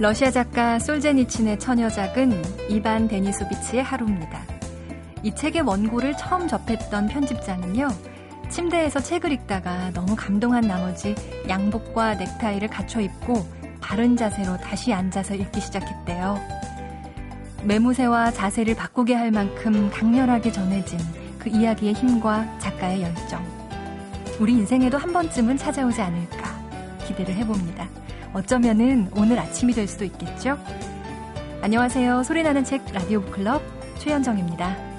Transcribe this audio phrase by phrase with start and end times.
[0.00, 4.40] 러시아 작가 솔제니친의 처녀작은 이반 데니소비치의 하루입니다.
[5.22, 7.86] 이 책의 원고를 처음 접했던 편집자는요,
[8.48, 11.14] 침대에서 책을 읽다가 너무 감동한 나머지
[11.46, 13.46] 양복과 넥타이를 갖춰 입고
[13.82, 16.40] 바른 자세로 다시 앉아서 읽기 시작했대요.
[17.64, 20.98] 매무새와 자세를 바꾸게 할 만큼 강렬하게 전해진
[21.38, 23.44] 그 이야기의 힘과 작가의 열정.
[24.40, 26.58] 우리 인생에도 한 번쯤은 찾아오지 않을까
[27.06, 27.99] 기대를 해봅니다.
[28.32, 30.58] 어쩌면은 오늘 아침이 될 수도 있겠죠?
[31.62, 32.22] 안녕하세요.
[32.22, 33.60] 소리나는 책 라디오 클럽
[33.98, 34.89] 최현정입니다.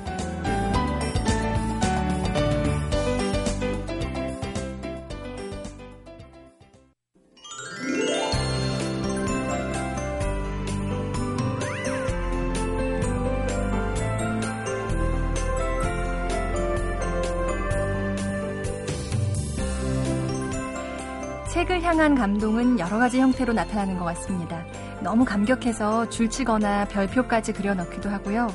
[22.02, 24.66] 향한 감동은 여러 가지 형태로 나타나는 것 같습니다.
[25.04, 28.48] 너무 감격해서 줄치거나 별표까지 그려넣기도 하고요.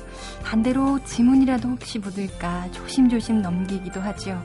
[0.43, 4.43] 반대로 지문이라도 혹시 묻을까 조심조심 넘기기도 하죠.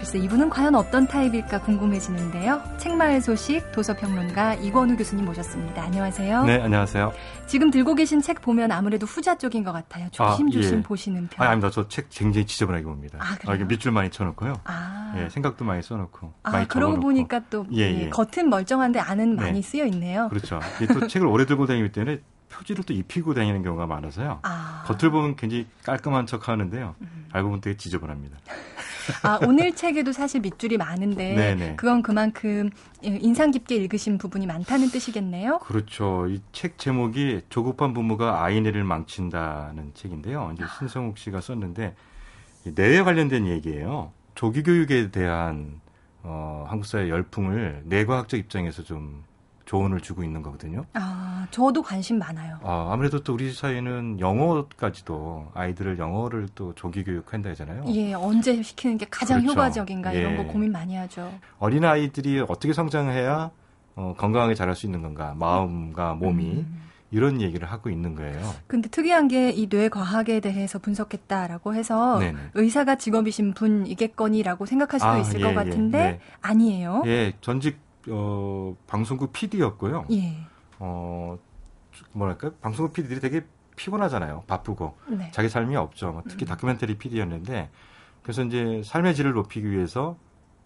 [0.00, 2.62] 글쎄 이분은 과연 어떤 타입일까 궁금해지는데요.
[2.78, 5.82] 책마을 소식 도서평론가 이권우 교수님 모셨습니다.
[5.82, 6.44] 안녕하세요.
[6.44, 7.12] 네, 안녕하세요.
[7.46, 10.08] 지금 들고 계신 책 보면 아무래도 후자 쪽인 것 같아요.
[10.10, 10.82] 조심조심 아, 예.
[10.82, 11.46] 보시는 편.
[11.46, 11.70] 아, 아닙니다.
[11.70, 13.18] 저 책 굉장히 지저분하게 봅니다.
[13.20, 13.52] 아, 그래요?
[13.52, 14.60] 아, 이게 밑줄 많이 쳐놓고요.
[14.64, 15.14] 아.
[15.18, 16.32] 예, 생각도 많이 써놓고.
[16.44, 18.08] 아, 많이 그러고 보니까 또 예, 예.
[18.08, 19.42] 겉은 멀쩡한데 안은 네.
[19.42, 20.28] 많이 쓰여 있네요.
[20.30, 20.60] 그렇죠.
[20.94, 24.38] 또 책을 오래 들고 다니기 때문에 표지를 또 입히고 다니는 경우가 많아서요.
[24.44, 24.84] 아.
[24.86, 26.94] 겉을 보면 굉장히 깔끔한 척 하는데요.
[27.02, 27.26] 음.
[27.32, 28.38] 알고 보면 되게 지저분합니다.
[29.22, 31.76] 아, 오늘 책에도 사실 밑줄이 많은데 네네.
[31.76, 32.70] 그건 그만큼
[33.02, 35.58] 인상 깊게 읽으신 부분이 많다는 뜻이겠네요.
[35.60, 36.26] 그렇죠.
[36.28, 40.52] 이 책 제목이 조급한 부모가 아이네를 망친다는 책인데요.
[40.54, 41.94] 이제 신성욱 씨가 썼는데
[42.64, 44.12] 뇌에 관련된 얘기예요.
[44.34, 45.80] 조기 교육에 대한
[46.22, 49.24] 어, 한국 사회 열풍을 뇌과학적 입장에서 좀
[49.70, 50.84] 조언을 주고 있는 거거든요.
[50.94, 52.58] 아, 저도 관심 많아요.
[52.64, 57.84] 아, 아무래도 또 우리 사회는 영어까지도 아이들을 영어를 또 조기 교육한다 하잖아요.
[57.86, 59.52] 예, 언제 시키는 게 가장 그렇죠.
[59.60, 60.36] 효과적인가 이런 예.
[60.38, 61.32] 거 고민 많이 하죠.
[61.60, 63.52] 어린 아이들이 어떻게 성장해야
[63.94, 65.36] 어, 건강하게 자랄 수 있는 건가?
[65.38, 66.82] 마음과 몸이 음.
[67.12, 68.40] 이런 얘기를 하고 있는 거예요.
[68.66, 72.38] 근데 특이한 게 이 뇌 과학에 대해서 분석했다라고 해서 네네.
[72.54, 75.54] 의사가 직업이신 분이겠거니라고 생각할 수도 아, 있을 예, 것 예.
[75.54, 76.20] 같은데 예, 네.
[76.40, 77.02] 아니에요.
[77.06, 77.78] 예, 전직
[78.08, 80.06] 어, 방송국 PD였고요.
[80.12, 80.36] 예.
[80.78, 81.38] 어,
[82.12, 83.44] 뭐랄까 방송국 PD들이 되게
[83.76, 84.44] 피곤하잖아요.
[84.46, 85.30] 바쁘고 네.
[85.32, 86.12] 자기 삶이 없죠.
[86.12, 86.48] 뭐 특히 음.
[86.48, 87.70] 다큐멘터리 PD였는데
[88.22, 90.16] 그래서 이제 삶의 질을 높이기 위해서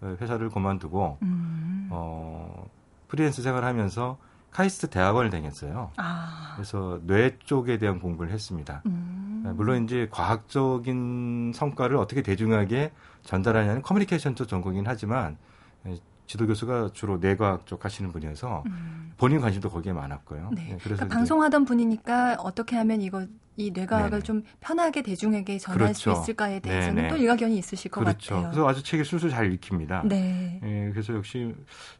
[0.02, 1.88] 회사를 그만두고 음.
[1.90, 2.68] 어,
[3.08, 4.18] 프리랜서 생활하면서
[4.50, 5.90] 카이스트 대학원을 다녔어요.
[5.96, 6.52] 아.
[6.54, 8.82] 그래서 뇌 쪽에 대한 공부를 했습니다.
[8.86, 9.52] 음.
[9.56, 12.92] 물론 이제 과학적인 성과를 어떻게 대중하게
[13.22, 15.36] 전달하냐는 커뮤니케이션 쪽 전공이긴 하지만
[16.26, 19.12] 지도 교수가 주로 내과학 쪽 하시는 분이어서 음.
[19.16, 20.50] 본인 관심도 거기에 많았고요.
[20.54, 20.62] 네.
[20.62, 23.26] 네 그래서 그러니까 방송하던 분이니까 어떻게 하면 이거
[23.56, 24.22] 이 뇌과학을 네네.
[24.22, 26.14] 좀 편하게 대중에게 전할 그렇죠.
[26.14, 27.08] 수 있을까에 대해서는 네네.
[27.08, 28.34] 또 일가견이 있으실 것 그렇죠.
[28.34, 28.50] 같아요.
[28.50, 30.02] 그래서 아주 책이 술술 잘 읽힙니다.
[30.06, 30.60] 네.
[30.64, 31.54] 예, 그래서 역시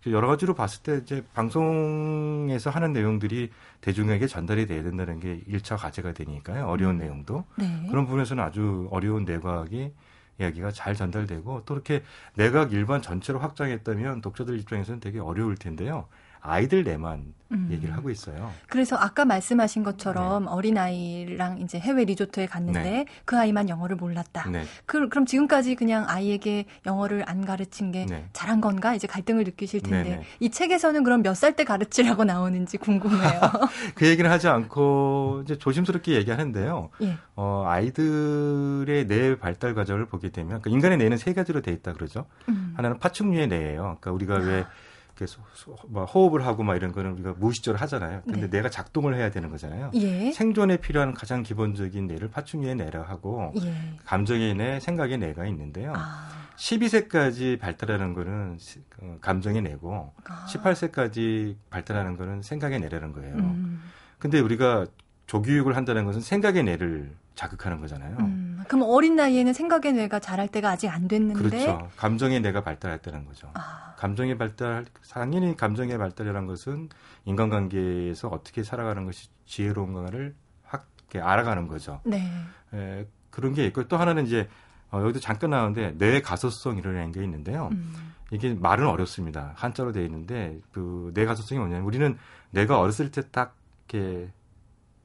[0.07, 3.51] 여러 가지로 봤을 때 이제 방송에서 하는 내용들이
[3.83, 6.67] 대중에게 전달이 돼야 된다는 게 1차 과제가 되니까요.
[6.67, 6.99] 어려운 음.
[6.99, 7.45] 내용도.
[7.57, 7.87] 네.
[7.89, 9.93] 그런 부분에서는 아주 어려운 뇌과학이
[10.41, 12.03] 이야기가 잘 전달되고 또 이렇게
[12.35, 16.09] 내각 일반 전체로 확장했다면 독자들 입장에서는 되게 어려울 텐데요.
[16.47, 17.69] 아이들 내만 음.
[17.71, 18.53] 얘기를 하고 있어요.
[18.69, 20.51] 그래서 아까 말씀하신 것처럼 네.
[20.51, 23.07] 어린 아이랑 이제 해외 리조트에 갔는데 네.
[23.25, 24.49] 그 아이만 영어를 몰랐다.
[24.51, 24.65] 네.
[24.87, 28.29] 그, 럼 지금까지 그냥 아이에게 영어를 안 가르친 게 네.
[28.33, 30.25] 잘한 건가 이제 갈등을 느끼실 텐데 네, 네.
[30.41, 33.41] 이 책에서는 그럼 몇 살 때 가르치라고 나오는지 궁금해요.
[33.95, 36.91] 그 얘기를 하지 않고 이제 조심스럽게 얘기하는데요.
[37.03, 37.17] 예.
[37.37, 42.27] 어, 아이들의 뇌 발달 과정을 보게 되면 그러니까 인간의 뇌는 세 가지로 돼 있다 그러죠.
[42.49, 42.73] 음.
[42.77, 43.99] 하나는 파충류의 뇌예요.
[44.01, 44.65] 그러니까 우리가 왜
[45.15, 45.17] 아.
[45.17, 45.41] 그래서
[45.89, 48.23] 막 호흡을 하고 막 이런 거는 우리가 무의식적으로 하잖아요.
[48.25, 48.47] 근데 네.
[48.49, 49.93] 뇌가 작동을 해야 되는 거잖아요.
[49.95, 50.33] 예.
[50.33, 53.75] 생존에 필요한 가장 기본적인 뇌를 파충류의 뇌라 하고 예.
[54.05, 55.93] 감정의 뇌, 생각의 뇌가 있는데요.
[55.97, 56.29] 아.
[56.57, 58.59] 12세까지 발달하는 거는
[59.01, 60.47] 어, 감정의 뇌고 아.
[60.49, 63.35] 18세까지 발달하는 거는 생각의 뇌라는 거예요.
[63.37, 63.83] 음.
[64.19, 64.87] 근데 우리가
[65.27, 68.17] 조교육을 한다는 것은 생각의 뇌를 자극하는 거잖아요.
[68.21, 71.91] 음, 그럼 어린 나이에는 생각의 뇌가 자랄 때가 아직 안 됐는데 그렇죠.
[71.97, 73.51] 감정의 뇌가 발달할 때는 거죠.
[73.55, 73.95] 아.
[73.99, 76.89] 감정의 발달 당연히 감정의 발달이라는 것은
[77.25, 82.01] 인간관계에서 어떻게 살아가는 것이 지혜로운가를 확 알아가는 거죠.
[82.05, 82.31] 네.
[82.73, 84.49] 에, 그런 게 있고 또 하나는 이제
[84.91, 87.69] 어, 여기도 잠깐 나오는데 뇌 가소성이라는 게 있는데요.
[87.73, 88.13] 음.
[88.31, 89.53] 이게 말은 어렵습니다.
[89.57, 92.17] 한자로 되어 있는데 그 뇌 가소성이 뭐냐면 우리는
[92.51, 93.57] 뇌가 어렸을 때 딱
[93.89, 94.31] 이렇게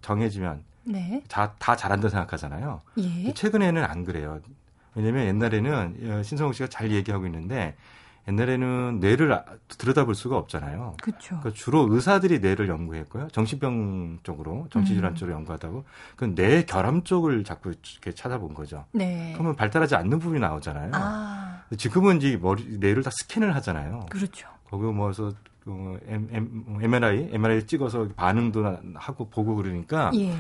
[0.02, 1.22] 정해지면 네.
[1.28, 2.82] 다, 다 잘한다 생각하잖아요.
[2.98, 3.34] 예.
[3.34, 4.40] 최근에는 안 그래요.
[4.96, 7.76] 왜냐면 옛날에는 어, 신성욱 씨가 잘 얘기하고 있는데
[8.28, 10.98] 옛날에는 뇌를 아, 들여다볼 수가 없잖아요.
[11.02, 11.40] 그렇죠.
[11.40, 13.30] 그러니까 주로 의사들이 뇌를 연구했고요.
[13.30, 15.16] 정신병 쪽으로, 정신질환 음.
[15.16, 18.86] 쪽으로 연구하다고 그뇌 결함 쪽을 자꾸 이렇게 찾아본 거죠.
[18.92, 19.32] 네.
[19.34, 20.92] 그러면 발달하지 않는 부분이 나오잖아요.
[20.94, 21.64] 아.
[21.78, 24.06] 지금은 이제 머리 뇌를 다 스캔을 하잖아요.
[24.10, 24.48] 그렇죠.
[24.70, 25.34] 거기 뭐서
[25.66, 30.34] 어, MRI, MRI 찍어서 반응도 하고 보고 그러니까 예.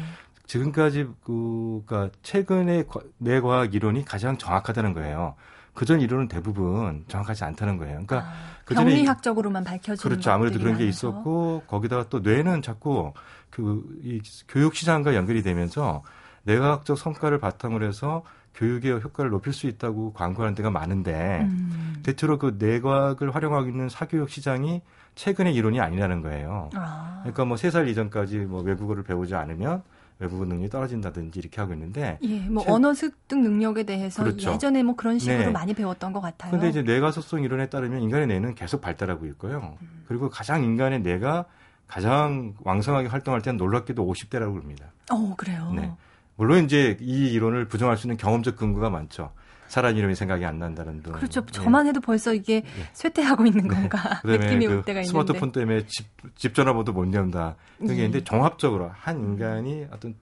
[0.53, 2.85] 지금까지 그, 그니까 최근에
[3.19, 5.35] 뇌과학 이론이 가장 정확하다는 거예요.
[5.75, 8.01] 그전 이론은 대부분 정확하지 않다는 거예요.
[8.05, 8.33] 그러니까 아,
[8.65, 10.31] 그전에 병리학적으로만 밝혀지는 그렇죠.
[10.31, 13.13] 아무래도 그런 게 있었고 거기다가 또 뇌는 자꾸
[13.51, 16.01] 그 이 교육 시장과 연결이 되면서
[16.43, 18.23] 뇌과학적 성과를 바탕으로 해서
[18.55, 21.99] 교육의 효과를 높일 수 있다고 광고하는 데가 많은데 음.
[22.03, 24.81] 대체로 그 뇌과학을 활용하고 있는 사교육 시장이
[25.15, 26.71] 최근의 이론이 아니라는 거예요.
[26.73, 27.19] 아.
[27.21, 29.83] 그러니까 뭐 세 살 이전까지 뭐 외국어를 배우지 않으면
[30.19, 32.71] 외국어 능력이 떨어진다든지 이렇게 하고 있는데 예, 뭐 제...
[32.71, 34.51] 언어 습득 능력에 대해서 그렇죠.
[34.51, 35.49] 예전에 뭐 그런 식으로 네.
[35.49, 36.51] 많이 배웠던 것 같아요.
[36.51, 39.77] 근데 이제 뇌가 소성 이론에 따르면 인간의 뇌는 계속 발달하고 있고요.
[39.81, 40.03] 음.
[40.07, 41.45] 그리고 가장 인간의 뇌가
[41.87, 44.91] 가장 왕성하게 활동할 때는 놀랍게도 50대라고 그럽니다.
[45.09, 45.71] 어, 그래요.
[45.73, 45.91] 네.
[46.35, 49.31] 물론 이제 이 이론을 부정할 수 있는 경험적 근거가 많죠.
[49.69, 51.13] 사람 이름이 생각이 안 난다는 등.
[51.13, 51.41] 그렇죠.
[51.45, 51.51] 네.
[51.51, 52.69] 저만 해도 벌써 이게 네.
[52.93, 53.75] 쇠퇴하고 있는 네.
[53.75, 55.03] 건가 느낌이 그 올 때가 있는데.
[55.09, 57.55] 스마트폰 때문에 집, 집 전화번호 못 연다.
[57.79, 57.95] 이게 네.
[58.05, 60.15] 있는데 종합적으로 한 인간이 어떤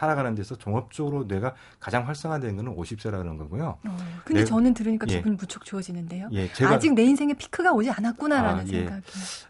[0.00, 3.76] 살아가는 데서 종합적으로 뇌가 가장 활성화된 거는 50세라는 거고요.
[3.86, 5.16] 어, 근데 내, 저는 들으니까 예.
[5.16, 6.30] 기분이 무척 좋아지는데요.
[6.32, 8.78] 예, 제가, 아직 내 인생의 피크가 오지 않았구나라는 아, 예.
[8.78, 9.02] 생각이.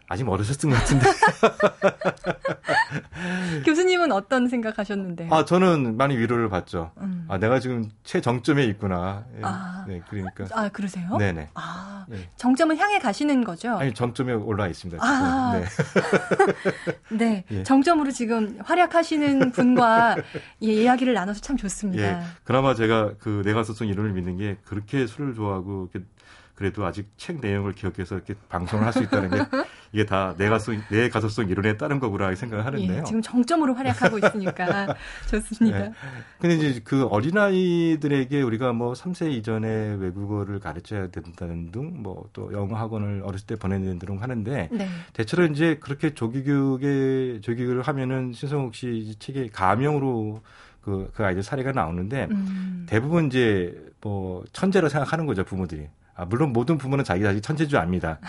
[0.09, 1.05] 아직 어르셨던 것 같은데.
[3.65, 5.33] 교수님은 어떤 생각하셨는데요?
[5.33, 6.91] 아 저는 많이 위로를 받죠.
[6.97, 7.25] 음.
[7.29, 9.23] 아 내가 지금 최정점에 있구나.
[9.37, 9.41] 예.
[9.43, 10.47] 아, 네, 그러니까.
[10.51, 11.15] 아 그러세요?
[11.15, 11.51] 네네.
[11.53, 12.27] 아 예.
[12.35, 13.77] 정점을 향해 가시는 거죠?
[13.77, 15.01] 아니 정점에 올라 있습니다.
[15.01, 15.61] 아,
[17.09, 17.15] 네.
[17.17, 17.45] 네.
[17.51, 17.63] 예.
[17.63, 20.17] 정점으로 지금 활약하시는 분과
[20.63, 22.03] 예, 이야기를 나눠서 참 좋습니다.
[22.03, 25.89] 예, 그나마 제가 그 내가소송 이론을 믿는 게 그렇게 술을 좋아하고
[26.61, 29.37] 그래도 아직 책 내용을 기억해서 이렇게 방송을 할 수 있다는 게
[29.93, 32.99] 이게 다 내가소 내 가소성 이론에 따른 거구나 생각을 하는데요.
[32.99, 34.95] 예, 지금 정점으로 활약하고 있으니까
[35.31, 35.79] 좋습니다.
[35.79, 35.93] 네.
[36.39, 42.75] 근데 이제 그 어린아이들에게 우리가 뭐 3세 이전에 외국어를 가르쳐야 된다는 등 뭐 또 영어
[42.77, 44.87] 학원을 어렸을 때 보내는 등 하는데 네.
[45.13, 50.41] 대체로 이제 그렇게 조기 교육에 조기 교육을 하면은 신성욱 씨 책에 가명으로
[50.81, 52.85] 그, 그 아이들 사례가 나오는데 음.
[52.87, 55.87] 대부분 이제 뭐 천재로 생각하는 거죠 부모들이.
[56.21, 58.19] 아, 물론 모든 부모는 자기 자식 천재인 줄 압니다.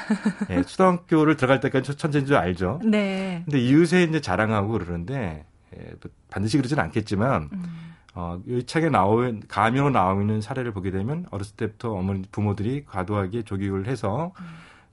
[0.48, 2.80] 예, 초등학교를 들어갈 때까지 천재인 줄 알죠.
[2.82, 3.42] 네.
[3.44, 5.44] 근데 이웃에 이제 자랑하고 그러는데
[5.76, 5.92] 예,
[6.30, 7.94] 반드시 그러지는 않겠지만 음.
[8.14, 13.42] 어, 이 책에 나온 가명으로 나오고 있는 사례를 보게 되면 어렸을 때부터 어머니 부모들이 과도하게
[13.42, 14.46] 조기교육을 해서 음.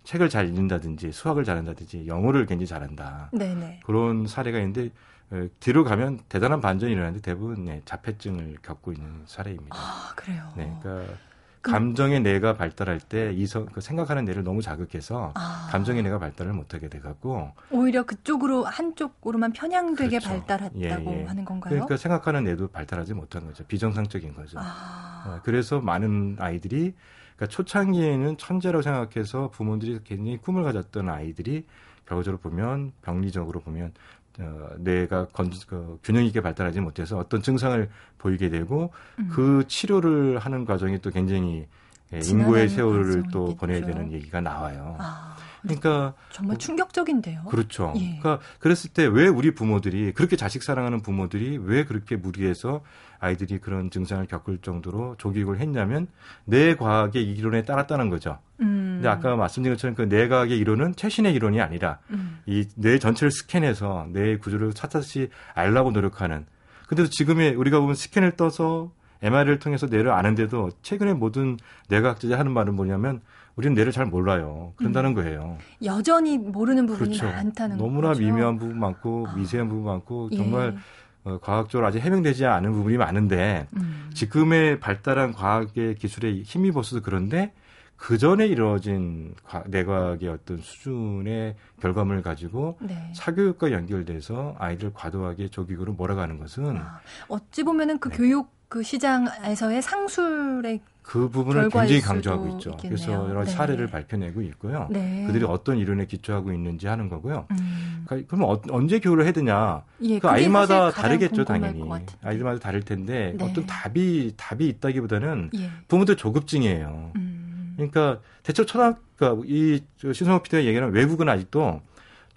[0.04, 3.30] 책을 잘 읽는다든지 수학을 잘한다든지 영어를 굉장히 잘한다.
[3.32, 3.80] 네네.
[3.86, 4.90] 그런 사례가 있는데
[5.32, 9.78] 어, 뒤로 가면 대단한 반전이 일어나는데 대부분 네, 자폐증을 겪고 있는 사례입니다.
[9.78, 10.52] 아 그래요.
[10.58, 11.14] 네, 그러니까
[11.62, 15.68] 감정의 뇌가 발달할 때 이성 그 생각하는 뇌를 너무 자극해서 아.
[15.72, 20.30] 감정의 뇌가 발달을 못하게 돼갖고 오히려 그쪽으로 한쪽으로만 편향되게 그렇죠.
[20.30, 21.26] 발달했다고 예, 예.
[21.26, 21.72] 하는 건가요?
[21.72, 23.64] 그러니까 생각하는 뇌도 발달하지 못한 거죠.
[23.66, 24.60] 비정상적인 거죠.
[24.60, 25.26] 아.
[25.28, 26.94] 어, 그래서 많은 아이들이
[27.36, 31.66] 그러니까 초창기에는 천재라고 생각해서 부모들이 굉장히 꿈을 가졌던 아이들이
[32.06, 33.94] 결과적으로 보면 병리적으로 보면
[34.40, 39.30] 어, 뇌가 건, 그, 균형 있게 발달하지 못해서 어떤 증상을 보이게 되고 음.
[39.32, 41.68] 그 치료를 하는 과정이 또 굉장히
[42.14, 43.56] 예, 인고의 세월을 또 있겠죠.
[43.58, 44.96] 보내야 되는 얘기가 나와요.
[45.00, 47.44] 아, 그러니까 정말 충격적인데요.
[47.50, 47.94] 그렇죠.
[47.98, 48.18] 예.
[48.20, 52.82] 그러니까 그랬을 때 왜 우리 부모들이 그렇게 자식 사랑하는 부모들이 왜 그렇게 무리해서
[53.20, 56.08] 아이들이 그런 증상을 겪을 정도로 조기교육을 했냐면
[56.46, 58.40] 뇌 과학의 이론에 따랐다는 거죠.
[58.62, 59.00] 음.
[59.02, 62.40] 근데 아까 말씀드린 것처럼 그 뇌 과학의 이론은 최신의 이론이 아니라 음.
[62.46, 66.46] 이뇌 전체를 스캔해서 뇌 구조를 차차시 알라고 노력하는.
[66.88, 71.58] 근데도 지금의 우리가 보면 스캔을 떠서 MRI를 통해서 뇌를 아는데도 최근에 모든
[71.90, 73.22] 뇌과학자들이 하는 말은 뭐냐면
[73.60, 74.72] 우리는 뇌를 잘 몰라요.
[74.78, 75.16] 그런다는 음.
[75.16, 75.58] 거예요.
[75.84, 77.26] 여전히 모르는 부분이 그렇죠.
[77.26, 78.22] 많다는 너무나 거죠.
[78.22, 79.36] 미묘한 부분 많고 아.
[79.36, 81.30] 미세한 부분 많고 정말 예.
[81.30, 84.10] 어, 과학적으로 아직 해명되지 않은 부분이 많은데 음.
[84.14, 87.52] 지금의 발달한 과학의 기술에 힘입어서 그런데
[87.98, 89.36] 그 전에 이루어진
[89.66, 93.12] 내과학의 어떤 수준의 결과물을 가지고 네.
[93.14, 98.16] 사교육과 연결돼서 아이들 과도하게 조기교로 몰아가는 것은 아, 어찌 보면은 그 네.
[98.16, 102.70] 교육 그 시장에서의 상술의 그 부분을 굉장히 강조하고 있죠.
[102.70, 102.98] 있겠네요.
[102.98, 103.50] 그래서 여러 네.
[103.50, 104.88] 사례를 발표내고 있고요.
[104.92, 105.24] 네.
[105.26, 107.48] 그들이 어떤 이론에 기초하고 있는지 하는 거고요.
[107.50, 108.04] 음.
[108.06, 109.82] 그러니까 그럼 어, 언제 교육을 해야 되냐?
[110.04, 111.84] 예, 그 아이마다 다르겠죠, 당연히.
[112.22, 113.44] 아이들마다 다를 텐데 네.
[113.44, 115.72] 어떤 답이 답이 있다기보다는 예.
[115.88, 117.14] 부모들 조급증이에요.
[117.16, 117.74] 음.
[117.76, 121.82] 그러니까 대체 초등학교 그러니까 이 신성호 PD가 얘기하는 외국은 아직도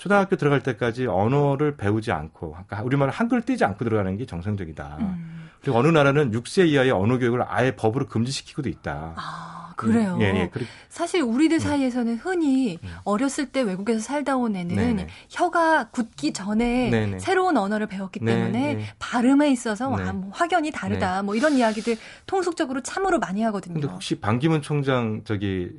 [0.02, 4.96] 초등학교 들어갈 때까지 언어를 배우지 않고 그러니까 우리말 한글 띄지 않고 들어가는 게 정상적이다.
[4.98, 5.48] 음.
[5.60, 9.14] 그리고 어느 나라는 6세 이하의 언어 교육을 아예 법으로 금지시키고도 있다.
[9.14, 10.18] 아, 그래요.
[10.20, 10.50] 예, 예.
[10.88, 11.60] 사실 우리들 음.
[11.60, 12.88] 사이에서는 흔히 음.
[13.04, 15.06] 어렸을 때 외국에서 살다 온 애는 네네.
[15.28, 17.20] 혀가 굳기 전에 네네.
[17.20, 18.84] 새로운 언어를 배웠기 때문에 네네.
[18.98, 20.10] 발음에 있어서 와, 네.
[20.10, 21.18] 뭐 확연히 다르다.
[21.18, 21.22] 네.
[21.22, 23.74] 뭐 이런 이야기들 통속적으로 참으로 많이 하거든요.
[23.74, 25.70] 근데 혹시 반기문 총장 저기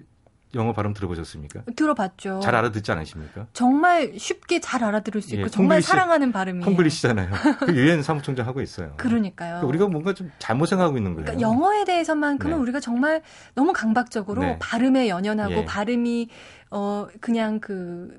[0.56, 1.64] 영어 발음 들어보셨습니까?
[1.76, 2.40] 들어봤죠.
[2.42, 3.48] 잘 알아듣지 않으십니까?
[3.54, 6.66] 정말 쉽게 잘 알아들을 수 있고 예, 정말 콩글리시, 사랑하는 발음이에요.
[6.66, 7.30] 콩글리시잖아요.
[7.60, 8.94] 그 유엔 사무총장 하고 있어요.
[8.98, 9.62] 그러니까요.
[9.62, 11.26] 그러니까 우리가 뭔가 좀 잘못 생각하고 있는 거예요.
[11.26, 12.62] 그러니까 영어에 대해서만큼은 네.
[12.62, 13.22] 우리가 정말
[13.56, 14.58] 너무 강박적으로 네.
[14.60, 15.66] 발음에 연연하고 예.
[15.66, 16.30] 발음이
[16.72, 18.12] 어 그냥 그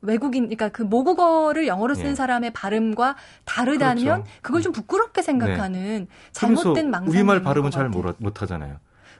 [0.00, 2.14] 외국인, 그러니까 그 모국어를 영어로 쓴 예.
[2.14, 4.24] 사람의 발음과 다르다면 그렇죠.
[4.42, 6.30] 그걸 좀 부끄럽게 생각하는 네.
[6.32, 7.10] 잘못된 망상.
[7.10, 8.78] 우리말 발음은 잘 못 하잖아요.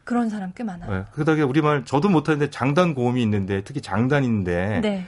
[0.08, 0.90] 그런 사람 꽤 많아요.
[0.90, 1.04] 네.
[1.12, 5.06] 그다음에 우리말 저도 못하는데 장단 고음이 있는데 특히 장단인데 네.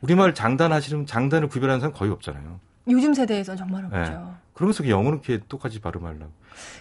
[0.00, 2.58] 우리말 장단 하시는 장단을 구별하는 사람 거의 없잖아요.
[2.88, 3.96] 요즘 세대에선 정말 없죠.
[3.96, 4.18] 네.
[4.54, 6.32] 그러면서 영어는 이렇게 똑같이 발음하려고.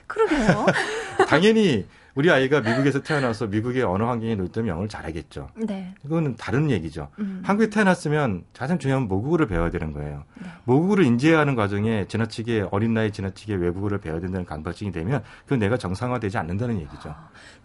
[0.08, 0.66] 그러게요.
[1.30, 1.86] 당연히
[2.18, 5.50] 우리 아이가 미국에서 태어나서 미국의 언어 환경에 놓였다면 영어를 잘하겠죠.
[5.56, 5.94] 네.
[6.04, 7.10] 이거는 다른 얘기죠.
[7.20, 7.44] 음.
[7.46, 10.24] 한국에 태어났으면 가장 중요한 모국어를 배워야 되는 거예요.
[10.42, 10.48] 네.
[10.64, 16.40] 모국어를 인지하는 과정에 지나치게 어린 나이 지나치게 외국어를 배워야 된다는 강박증이 되면 그건 내가 정상화되지
[16.40, 17.14] 않는다는 얘기죠.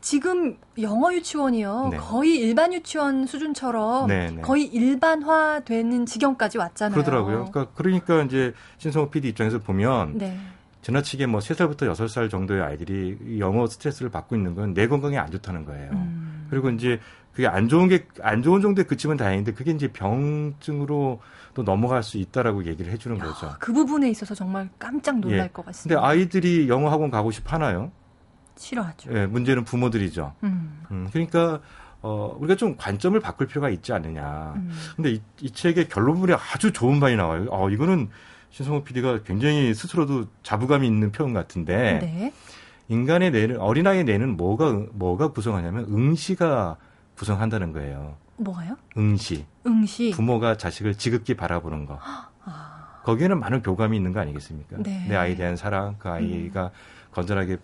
[0.02, 1.88] 지금 영어 유치원이요.
[1.92, 1.96] 네.
[1.96, 4.42] 거의 일반 유치원 수준처럼 네, 네.
[4.42, 6.94] 거의 일반화되는 지경까지 왔잖아요.
[6.94, 7.46] 그러더라고요.
[7.50, 10.38] 그러니까, 그러니까 이제 신성호 PD 입장에서 보면 네.
[10.82, 15.64] 지나치게 뭐 3살부터 6살 정도의 아이들이 영어 스트레스를 받고 있는 건 내 건강에 안 좋다는
[15.64, 15.90] 거예요.
[15.92, 16.46] 음.
[16.50, 16.98] 그리고 이제
[17.32, 21.20] 그게 안 좋은 게 안 좋은 정도에 그치면 다행인데 그게 이제 병증으로
[21.54, 23.54] 또 넘어갈 수 있다라고 얘기를 해주는 야, 거죠.
[23.58, 25.48] 그 부분에 있어서 정말 깜짝 놀랄 예.
[25.48, 26.00] 것 같습니다.
[26.00, 27.90] 근데 아이들이 영어 학원 가고 싶어 하나요?
[28.56, 29.10] 싫어하죠.
[29.16, 30.34] 예, 문제는 부모들이죠.
[30.44, 30.82] 음.
[30.90, 31.60] 음 그러니까
[32.02, 34.52] 어, 우리가 좀 관점을 바꿀 필요가 있지 않느냐.
[34.56, 34.70] 음.
[34.96, 37.46] 근데 이, 이 책의 결론물이 아주 좋은 말이 나와요.
[37.50, 38.08] 어, 이거는
[38.52, 42.32] 신성욱 PD가 굉장히 스스로도 자부감이 있는 표현 같은데 네.
[42.88, 46.76] 인간의 뇌는 어린아이의 뇌는 뭐가 뭐가 구성하냐면 응시가
[47.16, 48.16] 구성한다는 거예요.
[48.36, 48.76] 뭐가요?
[48.96, 49.46] 응시.
[49.66, 50.10] 응시.
[50.10, 51.98] 부모가 자식을 지극히 바라보는 거.
[52.44, 53.00] 아.
[53.04, 54.76] 거기에는 많은 교감이 있는 거 아니겠습니까?
[54.80, 55.06] 네.
[55.08, 56.70] 내 아이에 대한 사랑, 그 아이가 음.
[57.12, 57.56] 건전하게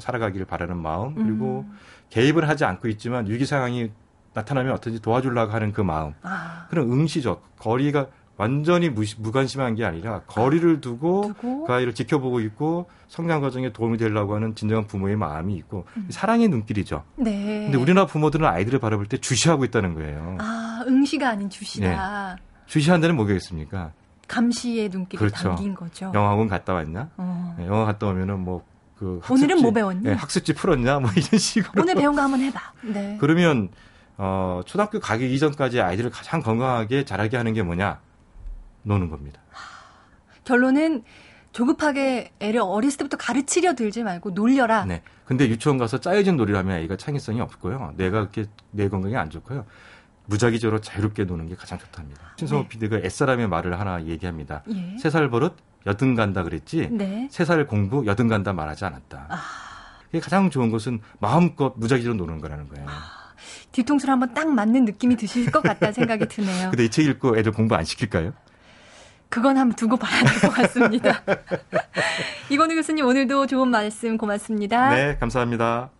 [0.00, 1.78] 살아가기를 바라는 마음, 그리고 음.
[2.10, 3.90] 개입을 하지 않고 있지만 위기 상황이
[4.32, 6.14] 나타나면 어떤지 도와주려고 하는 그 마음.
[6.22, 6.66] 아.
[6.70, 7.42] 그런 응시죠.
[7.58, 8.06] 거리가
[8.40, 13.98] 완전히 무시, 무관심한 게 아니라 거리를 두고, 두고, 그 아이를 지켜보고 있고 성장 과정에 도움이
[13.98, 16.06] 되려고 하는 진정한 부모의 마음이 있고 음.
[16.08, 17.04] 사랑의 눈길이죠.
[17.16, 17.64] 네.
[17.64, 20.38] 근데 우리나라 부모들은 아이들을 바라볼 때 주시하고 있다는 거예요.
[20.40, 22.36] 아, 응시가 아닌 주시다.
[22.36, 22.42] 네.
[22.64, 23.92] 주시한다는 뭐겠습니까?
[24.26, 25.48] 감시의 눈길이 그렇죠.
[25.50, 26.10] 담긴 거죠.
[26.14, 27.10] 영어학원 갔다 왔냐?
[27.18, 27.54] 어.
[27.58, 30.02] 네, 영어 갔다 오면은 뭐그 학습지, 오늘은 뭐 배웠니?
[30.04, 31.00] 네, 학습지 풀었냐?
[31.00, 31.82] 뭐 이런 식으로.
[31.82, 32.58] 오늘 배운 거 한번 해봐.
[32.84, 33.18] 네.
[33.20, 33.68] 그러면
[34.16, 37.98] 어, 초등학교 가기 이전까지 아이들을 가장 건강하게 자라게 하는 게 뭐냐?
[38.82, 39.40] 노는 겁니다.
[40.44, 41.02] 결론은
[41.52, 44.84] 조급하게 애를 어렸을 때부터 가르치려 들지 말고 놀려라.
[44.84, 45.02] 네.
[45.24, 47.94] 근데 유치원 가서 짜여진 놀이를 하면 아이가 창의성이 없고요.
[47.96, 49.66] 내가 그렇게 내 건강에 안 좋고요.
[50.26, 52.20] 무작위적으로 자유롭게 노는 게 가장 좋답니다.
[52.36, 52.68] 신성호 네.
[52.68, 54.62] PD가 옛사람의 말을 하나 얘기합니다.
[54.72, 54.96] 예.
[54.98, 55.56] 세살 버릇
[55.86, 56.88] 여든 간다 그랬지.
[56.92, 57.28] 네.
[57.32, 59.26] 세살 공부 여든 간다 말하지 않았다.
[59.28, 59.40] 아.
[60.10, 62.86] 이게 가장 좋은 것은 마음껏 무작위로 노는 거라는 거예요.
[62.88, 62.92] 아.
[63.72, 66.70] 뒤통수를 한번 딱 맞는 느낌이 드실 것 같다 생각이 드네요.
[66.70, 68.32] 근데 이 책 읽고 애들 공부 안 시킬까요?
[69.30, 71.22] 그건 한번 두고 봐야 될 것 같습니다.
[72.50, 74.90] 이건우 교수님 오늘도 좋은 말씀 고맙습니다.
[74.94, 75.90] 네, 감사합니다.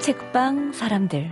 [0.00, 1.30] 책방 사람들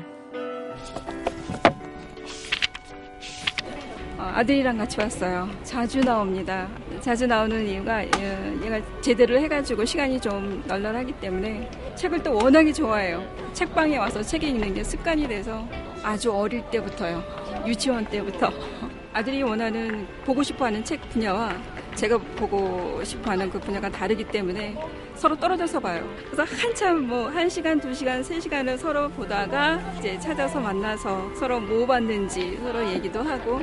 [4.35, 5.49] 아들이랑 같이 왔어요.
[5.63, 6.69] 자주 나옵니다.
[7.01, 13.23] 자주 나오는 이유가 얘가 제대로 해가지고 시간이 좀 널널하기 때문에 책을 또 워낙에 좋아해요.
[13.53, 15.67] 책방에 와서 책 읽는 게 습관이 돼서
[16.03, 17.23] 아주 어릴 때부터요.
[17.67, 18.51] 유치원 때부터
[19.13, 21.53] 아들이 원하는 보고 싶어하는 책 분야와
[21.97, 24.77] 제가 보고 싶어하는 그 분야가 다르기 때문에
[25.17, 26.09] 서로 떨어져서 봐요.
[26.31, 31.61] 그래서 한참 뭐 한 시간, 두 시간, 세 시간을 서로 보다가 이제 찾아서 만나서 서로
[31.61, 33.61] 뭐 봤는지 서로 얘기도 하고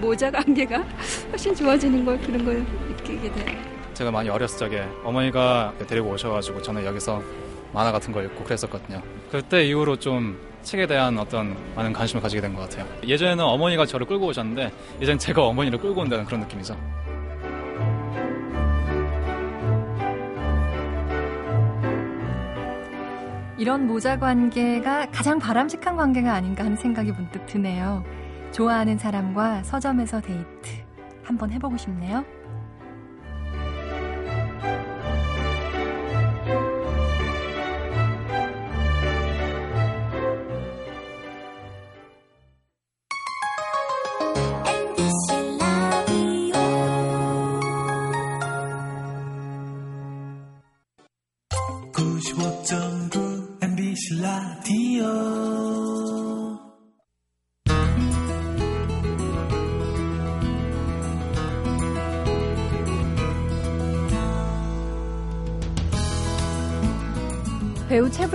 [0.00, 0.78] 모자 관계가
[1.30, 3.56] 훨씬 좋아지는 걸 그런 걸 느끼게 돼요.
[3.94, 7.22] 제가 많이 어렸을 적에 어머니가 데리고 오셔가지고 저는 여기서
[7.72, 9.02] 만화 같은 거 읽고 그랬었거든요.
[9.30, 12.86] 그때 이후로 좀 책에 대한 어떤 많은 관심을 가지게 된 것 같아요.
[13.06, 16.76] 예전에는 어머니가 저를 끌고 오셨는데 이젠 제가 어머니를 끌고 온다는 그런 느낌이죠.
[23.56, 28.04] 이런 모자 관계가 가장 바람직한 관계가 아닌가 하는 생각이 문득 드네요.
[28.58, 30.82] 좋아하는 사람과 서점에서 데이트
[31.22, 32.24] 한번 해보고 싶네요.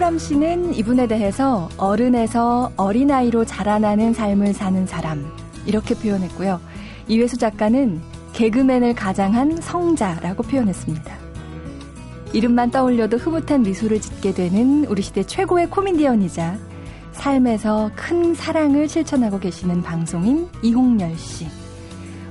[0.03, 5.25] 최불암 씨는 이분에 대해서 어른에서 어린아이로 자라나는 삶을 사는 사람
[5.65, 6.59] 이렇게 표현했고요.
[7.07, 8.01] 이회수 작가는
[8.33, 11.17] 개그맨을 가장한 성자라고 표현했습니다.
[12.33, 16.57] 이름만 떠올려도 흐뭇한 미소를 짓게 되는 우리 시대 최고의 코미디언이자
[17.13, 21.62] 삶에서 큰 사랑을 실천하고 계시는 방송인 이홍열 씨.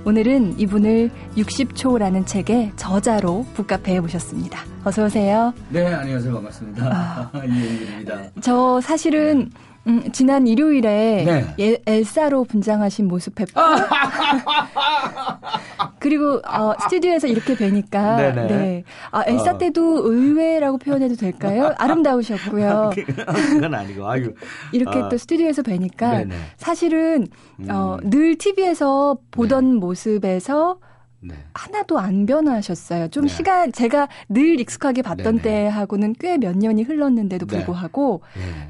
[0.04, 4.60] 오늘은 이분을 60초라는 책의 저자로 북카페에 모셨습니다.
[4.84, 5.54] 어서 오세요.
[5.68, 6.34] 네, 안녕하세요.
[6.34, 6.86] 반갑습니다.
[6.86, 8.20] 아, 이홍길입니다.
[8.40, 9.50] 저 사실은
[9.86, 11.54] 음, 지난 일요일에 네.
[11.60, 13.60] 예, 엘사로 분장하신 모습 뵙고
[16.02, 18.46] 그리고 어, 스튜디오에서 이렇게 뵈니까 네네.
[18.52, 18.84] 네.
[19.12, 19.58] 아, 엘사 어.
[19.58, 21.72] 때도 의외라고 표현해도 될까요?
[21.78, 22.90] 아름다우셨고요.
[23.24, 24.34] 그건 아니고 아유.
[24.72, 25.08] 이렇게 어.
[25.08, 26.34] 또 스튜디오에서 뵈니까 네네.
[26.56, 27.28] 사실은
[27.70, 28.10] 어, 음.
[28.10, 29.78] 늘 TV에서 보던 네.
[29.78, 30.78] 모습에서
[31.20, 31.36] 네.
[31.54, 33.06] 하나도 안 변하셨어요.
[33.08, 33.32] 좀 네.
[33.32, 35.42] 시간 제가 늘 익숙하게 봤던 네네.
[35.42, 37.58] 때하고는 꽤 몇 년이 흘렀는데도 네.
[37.58, 38.22] 불구하고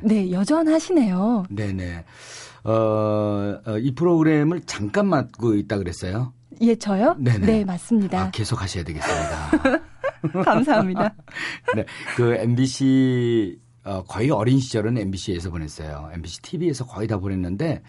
[0.02, 1.44] 네, 네 여전하시네요.
[1.48, 2.04] 네네.
[2.64, 2.70] 어,
[3.66, 6.34] 어, 이 프로그램을 잠깐 맡고 있다 그랬어요.
[6.60, 7.16] 예, 저요?
[7.18, 7.46] 네네.
[7.46, 8.20] 네, 맞습니다.
[8.20, 9.82] 아, 계속 하셔야 되겠습니다.
[10.44, 11.14] 감사합니다.
[11.74, 11.84] 네,
[12.16, 16.10] 그 MBC 어, 거의 어린 시절은 MBC에서 보냈어요.
[16.14, 17.82] MBC TV에서 거의 다 보냈는데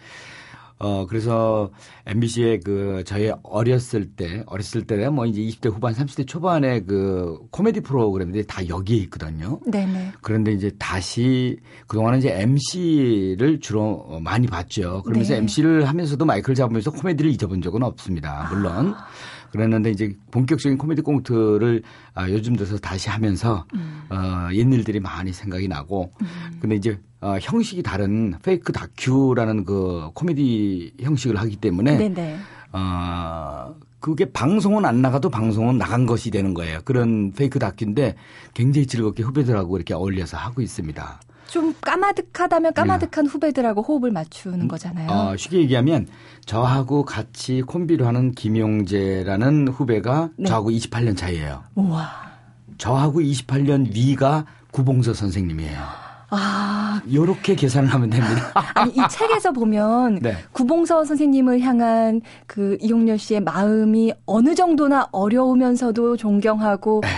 [0.83, 1.71] 어, 그래서
[2.05, 7.79] MBC의 그 저희 어렸을 때, 어렸을 때에 뭐 이제 20대 후반, 30대 초반에 그 코미디
[7.79, 9.61] 프로그램들이 다 여기에 있거든요.
[9.65, 10.11] 네네.
[10.21, 15.03] 그런데 이제 다시 그동안은 이제 MC를 주로 많이 봤죠.
[15.03, 15.39] 그러면서 네.
[15.39, 18.49] MC를 하면서도 마이크를 잡으면서 코미디를 잊어본 적은 없습니다.
[18.51, 18.93] 물론.
[18.93, 19.07] 아.
[19.53, 21.83] 그랬는데 이제 본격적인 코미디 꽁트를
[22.15, 24.01] 아, 요즘 들어서 다시 하면서 음.
[24.09, 26.27] 어, 옛일들이 많이 생각이 나고 음.
[26.59, 32.37] 근데 이제 어, 형식이 다른 페이크 다큐라는 그 코미디 형식을 하기 때문에 네네.
[32.71, 36.79] 어, 그게 방송은 안 나가도 방송은 나간 것이 되는 거예요.
[36.83, 38.15] 그런 페이크 다큐인데
[38.55, 41.21] 굉장히 즐겁게 후배들하고 이렇게 어울려서 하고 있습니다.
[41.47, 43.31] 좀 까마득하다면 까마득한 네.
[43.31, 45.09] 후배들하고 호흡을 맞추는 거잖아요.
[45.09, 46.07] 어, 쉽게 얘기하면
[46.45, 50.45] 저하고 같이 콤비를 하는 김용재라는 후배가 네.
[50.47, 51.63] 저하고 28년 차이예요.
[51.75, 52.09] 우와.
[52.77, 56.03] 저하고 28년 위가 구봉서 선생님이에요.
[56.35, 57.01] 아.
[57.13, 58.51] 요렇게 계산을 하면 됩니다.
[58.73, 60.35] 아니, 이 책에서 보면 네.
[60.51, 67.09] 구봉서 선생님을 향한 그 이용렬 씨의 마음이 어느 정도나 어려우면서도 존경하고 네.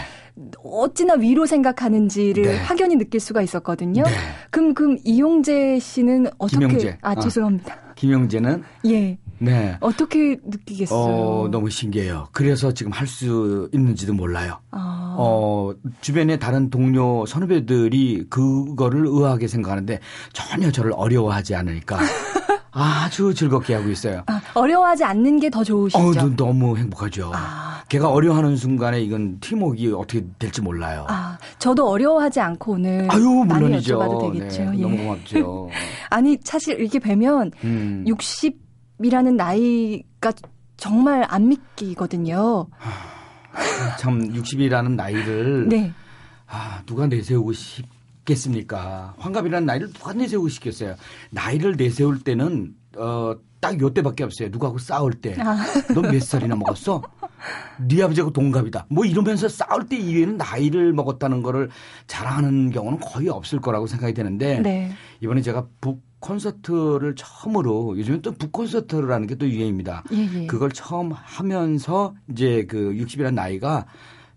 [0.63, 2.57] 어찌나 위로 생각하는지를 네.
[2.63, 4.03] 확연히 느낄 수가 있었거든요.
[4.03, 4.11] 네.
[4.51, 6.97] 그럼 그럼 이용재 씨는 어떻게 김용재.
[7.01, 7.75] 아, 아 죄송합니다.
[7.95, 9.17] 김용재는 예.
[9.37, 9.77] 네.
[9.81, 10.99] 어떻게 느끼겠어요?
[10.99, 12.27] 어, 너무 신기해요.
[12.31, 14.59] 그래서 지금 할 수 있는지도 몰라요.
[14.71, 15.15] 아.
[15.17, 19.99] 어, 주변에 다른 동료 선후배들이 그거를 의아하게 생각하는데
[20.33, 21.97] 전혀 저를 어려워하지 않으니까
[22.71, 24.23] 아주 즐겁게 하고 있어요.
[24.27, 25.97] 아, 어려워하지 않는 게 더 좋으시죠?
[26.03, 27.31] 어, 너무 행복하죠.
[27.33, 27.64] 아.
[27.89, 31.05] 걔가 어려워하는 순간에 이건 팀워크가 어떻게 될지 몰라요.
[31.07, 33.99] 아, 저도 어려워하지 않고 오늘 아유, 물론이죠.
[33.99, 34.63] 많이 여쭤봐도 되겠죠.
[34.71, 34.81] 네, 예.
[34.81, 35.69] 너무 고맙죠.
[36.09, 38.05] 아니 사실 이렇게 뵈면 음.
[38.07, 40.33] 60이라는 나이가
[40.77, 42.67] 정말 안 믿기거든요.
[43.99, 45.93] 참 60이라는 나이를 네.
[46.47, 47.85] 아, 누가 내세우고 싶
[48.25, 49.13] 겠습니까?
[49.19, 50.95] 환갑이라는 나이를 누가 내세우고 싶겠어요?
[51.29, 54.49] 나이를 내세울 때는 어, 딱 요때밖에 없어요.
[54.49, 55.35] 누구하고 싸울 때.
[55.39, 55.57] 아.
[55.93, 57.01] 넌몇 살이나 먹었어?
[57.87, 58.87] 네 아버지하고 동갑이다.
[58.89, 61.69] 뭐 이러면서 싸울 때 이외에는 나이를 먹었다는 거를
[62.07, 64.91] 자랑하는 경우는 거의 없을 거라고 생각이 되는데 네.
[65.21, 70.03] 이번에 제가 북 콘서트를 처음으로 요즘은 또북 콘서트라는 게 또 유행입니다.
[70.13, 70.47] 예, 예.
[70.47, 73.85] 그걸 처음 하면서 이제 그 60이라는 나이가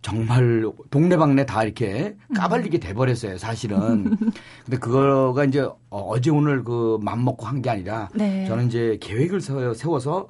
[0.03, 4.17] 정말 동네방네 다 이렇게 까발리게 돼버렸어요, 사실은.
[4.67, 8.47] 근데 그거가 이제 어제 오늘 그 맘 먹고 한 게 아니라 네.
[8.47, 10.29] 저는 이제 계획을 세워서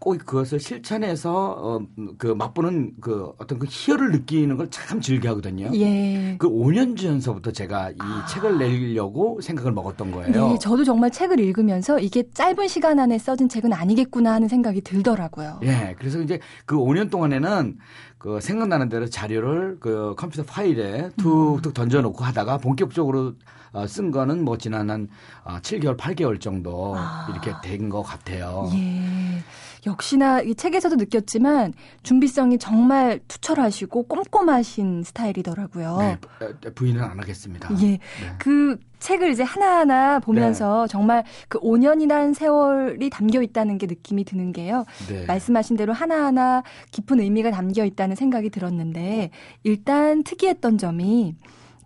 [0.00, 1.80] 꼭 그것을 실천해서 어,
[2.16, 5.70] 그 맛보는 그 어떤 그 희열을 느끼는 걸 참 즐겨하거든요.
[5.74, 6.36] 예.
[6.38, 8.24] 그 5년 전서부터 제가 이 아.
[8.26, 10.48] 책을 내려고 생각을 먹었던 거예요.
[10.52, 15.60] 네, 저도 정말 책을 읽으면서 이게 짧은 시간 안에 써진 책은 아니겠구나 하는 생각이 들더라고요.
[15.64, 15.94] 예.
[15.98, 17.76] 그래서 이제 그 5년 동안에는
[18.16, 23.34] 그 생각나는 대로 자료를 그 컴퓨터 파일에 툭툭 던져놓고 하다가 본격적으로
[23.72, 25.08] 어, 쓴 거는 뭐 지난 한
[25.44, 27.28] 7개월, 어, 8개월 정도 아.
[27.30, 28.68] 이렇게 된 것 같아요.
[28.74, 29.42] 예.
[29.86, 35.98] 역시나 이 책에서도 느꼈지만 준비성이 정말 투철하시고 꼼꼼하신 스타일이더라고요.
[36.40, 37.68] 네, 부인은 안 하겠습니다.
[37.82, 37.86] 예.
[37.86, 38.00] 네.
[38.38, 40.92] 그 책을 이제 하나하나 보면서 네.
[40.92, 44.84] 정말 그 5년이라는 세월이 담겨 있다는 게 느낌이 드는 게요.
[45.08, 45.24] 네.
[45.26, 49.30] 말씀하신 대로 하나하나 깊은 의미가 담겨 있다는 생각이 들었는데
[49.64, 51.34] 일단 특이했던 점이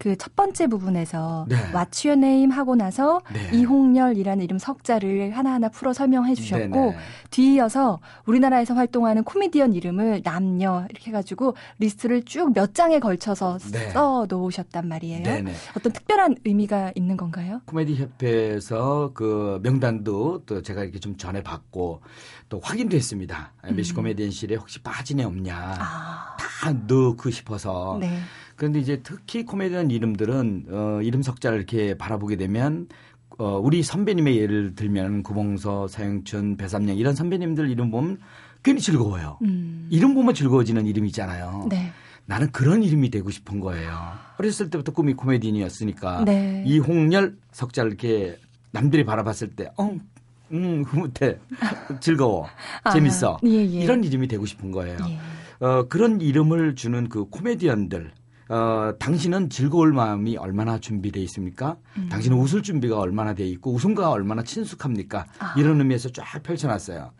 [0.05, 1.57] 그 첫 번째 부분에서 네.
[1.73, 3.57] What's your name 하고 나서 네.
[3.57, 6.97] 이홍렬이라는 이름 석자를 하나하나 풀어 설명해 주셨고 네네.
[7.31, 13.89] 뒤이어서 우리나라에서 활동하는 코미디언 이름을 남녀 이렇게 해가지고 리스트를 쭉 몇 장에 걸쳐서 네.
[13.91, 15.23] 써 놓으셨단 말이에요.
[15.23, 15.55] 네네.
[15.77, 17.63] 어떤 특별한 의미가 있는 건가요?
[17.65, 22.03] 코미디 협회에서 그 명단도 또 제가 이렇게 좀 전해 받고
[22.51, 23.53] 또 확인도 했습니다.
[23.65, 23.97] MBC 음.
[23.97, 26.37] 코미디언실에 혹시 빠진 애 없냐 아.
[26.39, 27.97] 다 넣고 싶어서.
[27.99, 28.19] 네.
[28.57, 32.89] 그런데 이제 특히 코미디언 이름들은 어, 이름 석자를 이렇게 바라보게 되면
[33.39, 38.19] 어, 우리 선배님의 예를 들면 구봉서, 사영춘, 배삼영 이런 선배님들 이름 보면
[38.63, 39.39] 괜히 즐거워요.
[39.43, 39.89] 음.
[39.91, 41.67] 이름 보면 즐거워지는 이름이잖아요.
[41.69, 41.93] 네.
[42.27, 43.93] 나는 그런 이름이 되고 싶은 거예요.
[44.39, 46.65] 어렸을 때부터 꿈이 코미디언이었으니까 네.
[46.67, 48.39] 이홍렬 석자를 이렇게
[48.71, 49.95] 남들이 바라봤을 때, 어,
[50.53, 51.39] 음, 흐뭇해,
[52.01, 52.47] 즐거워,
[52.83, 53.83] 아, 재밌어 예, 예.
[53.83, 54.97] 이런 이름이 되고 싶은 거예요.
[55.09, 55.65] 예.
[55.65, 58.13] 어, 그런 이름을 주는 그 코미디언들
[58.49, 61.77] 어, 당신은 즐거울 마음이 얼마나 준비되어 있습니까?
[61.97, 62.09] 음.
[62.11, 65.27] 당신은 웃을 준비가 얼마나 되어 있고 웃음과 얼마나 친숙합니까?
[65.39, 65.55] 아.
[65.57, 67.13] 이런 의미에서 쫙 펼쳐놨어요.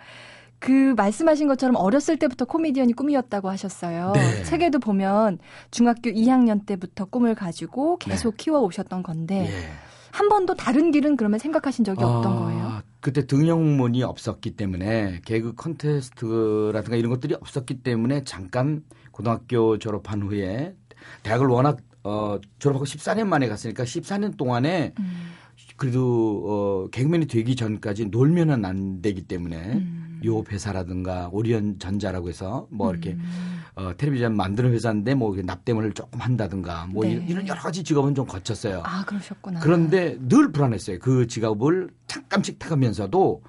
[0.59, 4.13] 그 말씀하신 것처럼 어렸을 때부터 코미디언이 꿈이었다고 하셨어요.
[4.15, 4.45] 네.
[4.45, 5.39] 책에도 보면
[5.71, 8.45] 중학교 2학년 때부터 꿈을 가지고 계속 네.
[8.45, 9.69] 키워 오셨던 건데 예.
[10.11, 12.83] 한 번도 다른 길은 그러면 생각하신 적이 없던 아, 거예요?
[13.01, 20.77] 그때 등용문이 없었기 때문에 개그 컨테스트라든가 이런 것들이 없었기 때문에 잠깐 고등학교 졸업한 후에
[21.25, 25.35] 대학을 워낙 어, 졸업하고 14년 만에 갔으니까 14년 동안에 음.
[25.77, 30.21] 그래도 어, 개그맨이 되기 전까지 놀면은 안 되기 때문에 음.
[30.25, 33.61] 요 회사라든가 오리온 전자라고 해서 뭐 이렇게 음.
[33.75, 37.25] 어, 텔레비전 만드는 회사인데 뭐 납땜을 조금 한다든가 뭐 네.
[37.27, 38.83] 이런 여러 가지 직업은 좀 거쳤어요.
[38.85, 39.61] 아 그러셨구나.
[39.61, 40.99] 그런데 늘 불안했어요.
[41.01, 43.43] 그 직업을 잠깐씩 택하면서도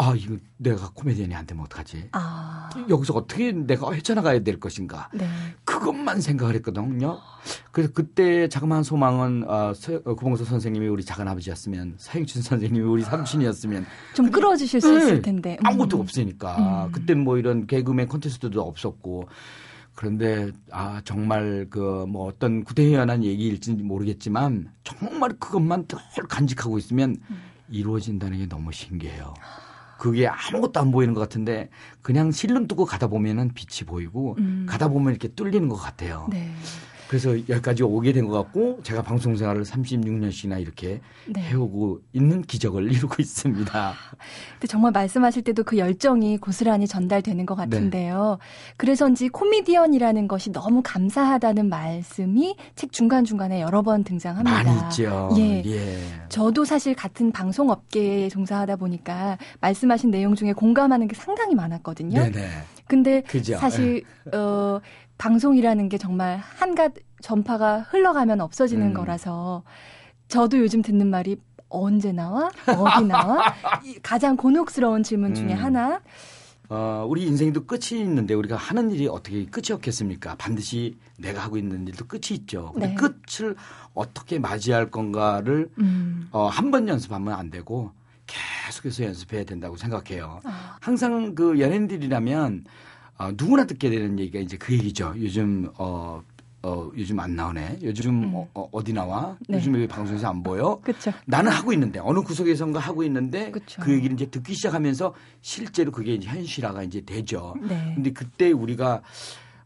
[0.00, 2.08] 아, 이거 내가 코미디언이 안 되면 어떡하지?
[2.12, 2.70] 아.
[2.88, 5.10] 여기서 어떻게 내가 헤쳐나가야 될 것인가?
[5.12, 5.28] 네.
[5.64, 7.18] 그것만 생각을 했거든요.
[7.70, 13.84] 그래서 그때 자그마한 소망은 어, 어, 구봉서 선생님이 우리 작은 아버지였으면 서영춘 선생님이 우리 삼촌이었으면
[14.14, 15.04] 좀 끌어주실 수 네.
[15.04, 15.66] 있을 텐데 음.
[15.66, 16.92] 아무것도 없으니까 음.
[16.92, 19.28] 그때는 뭐 이런 개그맨 콘테스트도 없었고
[19.94, 27.42] 그런데 아 정말 그 뭐 어떤 구태연한 얘기일지 모르겠지만 정말 그것만 늘 간직하고 있으면 음.
[27.68, 29.34] 이루어진다는 게 너무 신기해요.
[30.00, 31.68] 그게 아무것도 안 보이는 것 같은데
[32.00, 34.64] 그냥 실눈 뜨고 가다 보면은 빛이 보이고 음.
[34.66, 36.26] 가다 보면 이렇게 뚫리는 것 같아요.
[36.30, 36.50] 네.
[37.10, 41.42] 그래서 여기까지 오게 된 것 같고 제가 방송 생활을 36년씩이나 이렇게 네.
[41.42, 43.94] 해오고 있는 기적을 이루고 있습니다.
[44.52, 48.38] 근데 정말 말씀하실 때도 그 열정이 고스란히 전달되는 것 같은데요.
[48.38, 48.74] 네.
[48.76, 54.62] 그래서인지 코미디언이라는 것이 너무 감사하다는 말씀이 책 중간 중간에 여러 번 등장합니다.
[54.62, 55.30] 많이 있죠.
[55.36, 55.64] 예.
[55.66, 55.98] 예.
[56.28, 62.20] 저도 사실 같은 방송 업계에 종사하다 보니까 말씀하신 내용 중에 공감하는 게 상당히 많았거든요.
[62.22, 62.48] 네네.
[62.90, 63.56] 근데 그죠.
[63.56, 64.36] 사실 예.
[64.36, 64.80] 어
[65.16, 68.94] 방송이라는 게 정말 한갓 전파가 흘러가면 없어지는 음.
[68.94, 69.62] 거라서
[70.26, 71.36] 저도 요즘 듣는 말이
[71.68, 72.50] 언제 나와?
[72.66, 73.44] 어디 나와?
[74.02, 75.56] 가장 곤혹스러운 질문 중에 음.
[75.56, 76.00] 하나.
[76.68, 80.34] 어, 우리 인생도 끝이 있는데 우리가 하는 일이 어떻게 끝이 없겠습니까?
[80.36, 82.70] 반드시 내가 하고 있는 일도 끝이 있죠.
[82.72, 82.94] 근데 네.
[82.94, 83.54] 끝을
[83.94, 86.28] 어떻게 맞이할 건가를 음.
[86.32, 87.92] 어, 한 번 연습하면 안 되고
[88.66, 90.40] 계속해서 연습해야 된다고 생각해요.
[90.44, 90.76] 아.
[90.80, 92.64] 항상 그 연예인들이라면
[93.18, 95.14] 어, 누구나 듣게 되는 얘기가 이제 그 얘기죠.
[95.18, 96.22] 요즘 어,
[96.62, 97.78] 어, 요즘 안 나오네.
[97.82, 98.32] 요즘 음.
[98.34, 99.36] 어, 어, 디 나와?
[99.48, 99.56] 네.
[99.56, 100.80] 요즘 왜 방송에서 안 보여?
[100.82, 101.12] 그쵸.
[101.26, 103.82] 나는 하고 있는데 어느 구석에선가 하고 있는데 그쵸.
[103.82, 107.54] 그 얘기를 이제 듣기 시작하면서 실제로 그게 이제 현실화가 이제 되죠.
[107.62, 107.92] 네.
[107.94, 109.02] 근데 그때 우리가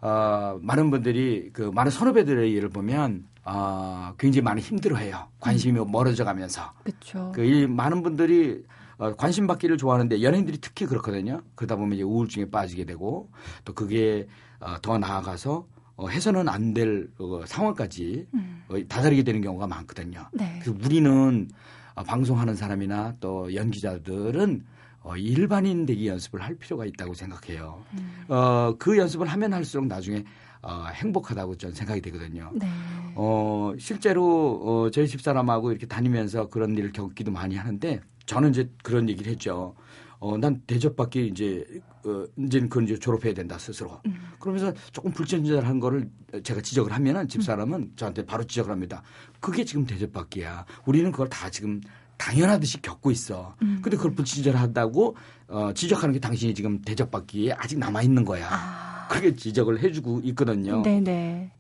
[0.01, 5.29] 어, 많은 분들이 그 많은 선후배들의 예를 보면 어, 굉장히 많이 힘들어해요.
[5.41, 5.91] 관심이 음.
[5.91, 6.73] 멀어져 가면서.
[6.83, 7.33] 그렇죠.
[7.35, 8.65] 그 많은 분들이
[8.97, 11.43] 어, 관심 받기를 좋아하는데 연예인들이 특히 그렇거든요.
[11.55, 13.31] 그러다 보면 이제 우울증에 빠지게 되고
[13.65, 14.27] 또 그게
[14.61, 18.65] 어, 더 나아가서 어, 해서는 안 될 어, 상황까지 음.
[18.69, 20.27] 어, 다다르게 되는 경우가 많거든요.
[20.33, 20.61] 네.
[20.63, 21.49] 그래서 우리는
[21.95, 24.65] 어, 방송하는 사람이나 또 연기자들은
[25.05, 27.85] 어, 일반인 되기 연습을 할 필요가 있다고 생각해요.
[27.93, 28.25] 음.
[28.29, 30.25] 어, 그 연습을 하면 할수록 나중에
[30.63, 32.51] 어, 행복하다고 저는 생각이 되거든요.
[32.55, 32.67] 네.
[33.15, 39.09] 어, 실제로 어, 저희 집사람하고 이렇게 다니면서 그런 일을 겪기도 많이 하는데 저는 이제 그런
[39.11, 39.75] 얘기를 했죠.
[40.21, 41.67] 어, 난 대접받기 이제,
[42.07, 44.01] 어, 이제는 그건 이제 졸업해야 된다, 스스로.
[44.07, 44.17] 음.
[44.39, 46.09] 그러면서 조금 불친절한 거를
[46.43, 47.93] 제가 지적을 하면은 집사람은 음.
[47.95, 49.03] 저한테 바로 지적을 합니다.
[49.39, 50.65] 그게 지금 대접받기야.
[50.87, 51.83] 우리는 그걸 다 지금
[52.17, 53.55] 당연하듯이 겪고 있어.
[53.63, 53.81] 음.
[53.83, 55.17] 근데 그걸 불친절하다고
[55.49, 58.49] 어, 지적하는 게 당신이 지금 대접받기에 아직 남아 있는 거야.
[58.51, 58.95] 아.
[59.09, 60.83] 크게 지적을 해주고 있거든요.
[60.83, 61.51] 네네.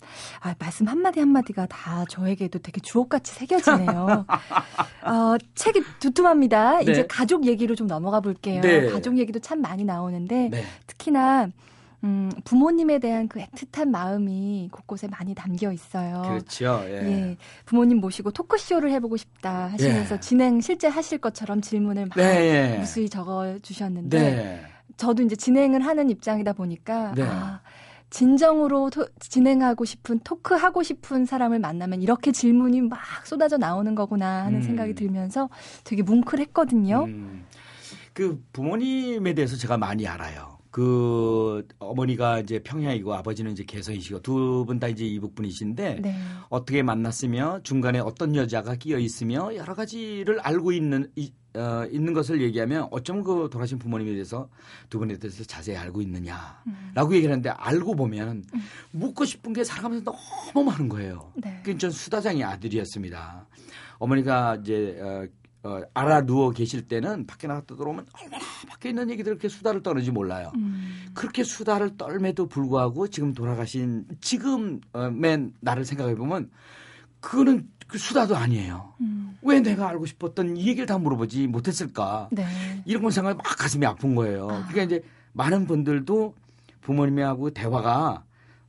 [0.41, 4.27] 아, 말씀 한마디 한마디가 다 저에게도 되게 주옥같이 새겨지네요.
[5.05, 6.79] 어, 책이 두툼합니다.
[6.79, 6.91] 네.
[6.91, 8.61] 이제 가족 얘기로 좀 넘어가 볼게요.
[8.61, 8.89] 네.
[8.89, 10.65] 가족 얘기도 참 많이 나오는데 네.
[10.87, 11.49] 특히나
[12.05, 16.23] 음, 부모님에 대한 그 애틋한 마음이 곳곳에 많이 담겨 있어요.
[16.23, 16.83] 그렇죠.
[16.85, 16.93] 예.
[16.93, 17.37] 예.
[17.65, 20.21] 부모님 모시고 토크쇼를 해보고 싶다 하시면서 예.
[20.21, 22.79] 진행 실제 하실 것처럼 질문을 막 네, 예.
[22.79, 24.61] 무수히 적어 주셨는데 네.
[24.99, 27.23] 저도 이제 진행을 하는 입장이다 보니까 네.
[27.23, 27.63] 아,
[28.11, 34.59] 진정으로 토, 진행하고 싶은 토크하고 싶은 사람을 만나면 이렇게 질문이 막 쏟아져 나오는 거구나 하는
[34.59, 34.63] 음.
[34.63, 35.49] 생각이 들면서
[35.85, 37.05] 되게 뭉클했거든요.
[37.05, 37.47] 음.
[38.13, 40.54] 그 부모님에 대해서 제가 많이 알아요.
[40.75, 46.17] 그 어머니가 이제 평양이고 아버지는 이제 개성이시고 두 분 다 이제 이북 분이신데 네.
[46.49, 52.41] 어떻게 만났으며 중간에 어떤 여자가 끼어 있으며 여러 가지를 알고 있는 이, 어, 있는 것을
[52.43, 54.49] 얘기하면 어쩜 그 돌아가신 부모님에 대해서
[54.91, 57.13] 두 분에 대해서 자세히 알고 있느냐라고 음.
[57.13, 58.61] 얘기를 하는데 알고 보면 음.
[58.91, 60.13] 묻고 싶은 게 살아가면서
[60.53, 61.31] 너무 많은 거예요.
[61.37, 61.61] 네.
[61.65, 63.47] 그전 수다장의 아들이었습니다.
[63.99, 65.29] 어머니가 이제 어,
[65.65, 70.11] 어, 알아 누워 계실 때는 밖에 나갔다 들어오면 얼마나 밖에 있는 얘기들 이렇게 수다를 떠는지
[70.11, 70.53] 몰라요.
[70.57, 71.07] 음.
[71.15, 76.51] 그렇게 수다를 떨매도 불구하고 지금 돌아가신 지금의 나를 생각해 보면
[77.21, 78.93] 그거는 그 수다도 아니에요.
[79.01, 79.39] 음.
[79.41, 82.29] 왜 내가 알고 싶었던 이 얘기를 다 물어보지 못했을까?
[82.31, 82.47] 네.
[82.85, 84.45] 이런 걸 생각하면 막 가슴이 아픈 거예요.
[84.51, 84.67] 아.
[84.69, 86.35] 그러니까 이제 많은 분들도
[86.83, 88.23] 부모님하고 대화가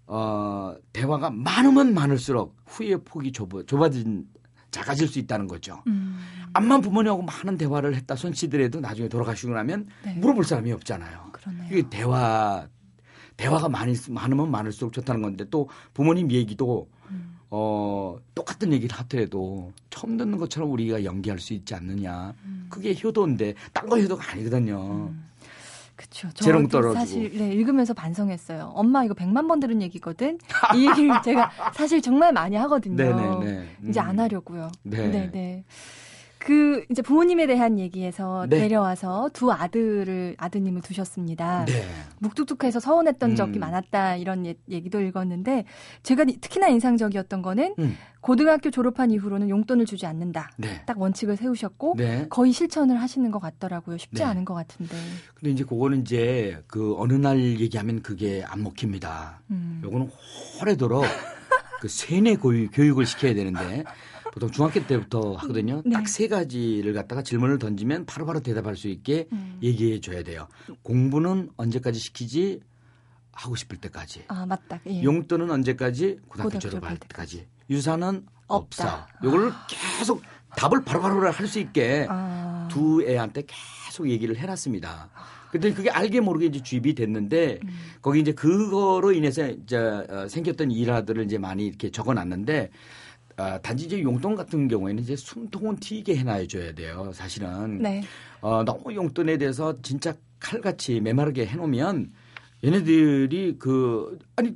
[0.07, 4.27] 어 대화가 많으면 많을수록 후회 폭이 좁아, 좁아진
[4.75, 5.81] 작아질 수 있다는 거죠.
[5.87, 6.19] 음.
[6.53, 10.13] 암만 부모님하고 많은 대화를 했다 손치더라도 나중에 돌아가시고 나면 네.
[10.15, 11.29] 물어볼 사람이 없잖아요.
[11.31, 11.65] 그러네요.
[11.71, 12.67] 이게 대화
[13.37, 17.37] 대화가 많이 많으면 많을수록 좋다는 건데 또 부모님 얘기도 음.
[17.49, 22.33] 어 똑같은 얘기를 하더라도 처음 듣는 것처럼 우리가 연기할 수 있지 않느냐.
[22.43, 22.67] 음.
[22.69, 25.13] 그게 효도인데 딴 거 효도가 아니거든요.
[25.95, 25.97] 음.
[25.97, 26.29] 그렇죠.
[26.33, 26.99] 재롱 떨어지고.
[26.99, 28.73] 사실 네, 읽으면서 반성했어요.
[28.75, 30.37] 엄마 이거 100만 번 들은 얘기거든.
[30.75, 32.95] 이 얘기를 제가 사실 정말 많이 하거든요.
[33.03, 33.45] 네네네.
[33.81, 33.89] 음.
[33.89, 34.71] 이제 안 하려고요.
[34.83, 35.07] 네.
[35.09, 35.63] 네네.
[36.45, 38.59] 그 이제 부모님에 대한 얘기에서 네.
[38.59, 41.65] 내려와서 두 아들을 아드님을 두셨습니다.
[41.65, 41.87] 네.
[42.19, 43.35] 묵뚝뚝해서 서운했던 음.
[43.35, 45.65] 적이 많았다 이런 예, 얘기도 읽었는데
[46.03, 47.97] 제가 특히나 인상적이었던 거는 음.
[48.21, 50.51] 고등학교 졸업한 이후로는 용돈을 주지 않는다.
[50.57, 50.83] 네.
[50.85, 52.27] 딱 원칙을 세우셨고 네.
[52.29, 53.97] 거의 실천을 하시는 것 같더라고요.
[53.97, 54.23] 쉽지 네.
[54.25, 54.95] 않은 것 같은데.
[55.33, 59.41] 근데 이제 그거는 이제 그 어느 날 얘기하면 그게 안 먹힙니다.
[59.49, 59.81] 음.
[59.83, 60.11] 요거는
[60.61, 61.05] 오래도록
[61.81, 63.83] 그 세뇌 교육을 시켜야 되는데
[64.35, 65.81] 보통 중학교 때부터 하거든요.
[65.85, 65.93] 네.
[65.93, 69.57] 딱세 가지를 갖다가 질문을 던지면 바로 바로 대답할 수 있게 음.
[69.63, 70.49] 얘기해 줘야 돼요.
[70.83, 72.59] 공부는 언제까지 시키지?
[73.31, 74.25] 하고 싶을 때까지.
[74.27, 74.81] 아, 맞다.
[74.87, 75.01] 예.
[75.03, 76.19] 용돈은 언제까지?
[76.27, 77.47] 고등학교, 졸업할 때까지.
[77.69, 79.07] 유산은 없다.
[79.23, 79.67] 이거를 아.
[79.97, 80.21] 계속
[80.57, 82.67] 답을 바로 바로 할수 있게 아.
[82.69, 83.43] 두 애한테
[83.87, 85.09] 계속 얘기를 해놨습니다.
[85.49, 87.69] 근데 그게 알게 모르게 이제 주입이 됐는데 음.
[88.01, 92.71] 거기 이제 그거로 인해서 이제 어, 생겼던 일화들을 이제 많이 이렇게 적어놨는데
[93.37, 97.11] 아, 단지 이제 용돈 같은 경우에는 이제 숨통은 튀게 해놔줘야 돼요.
[97.13, 98.03] 사실은 네.
[98.41, 102.11] 어, 너무 용돈에 대해서 진짜 칼같이 메마르게 해놓으면
[102.63, 104.55] 얘네들이 그 아니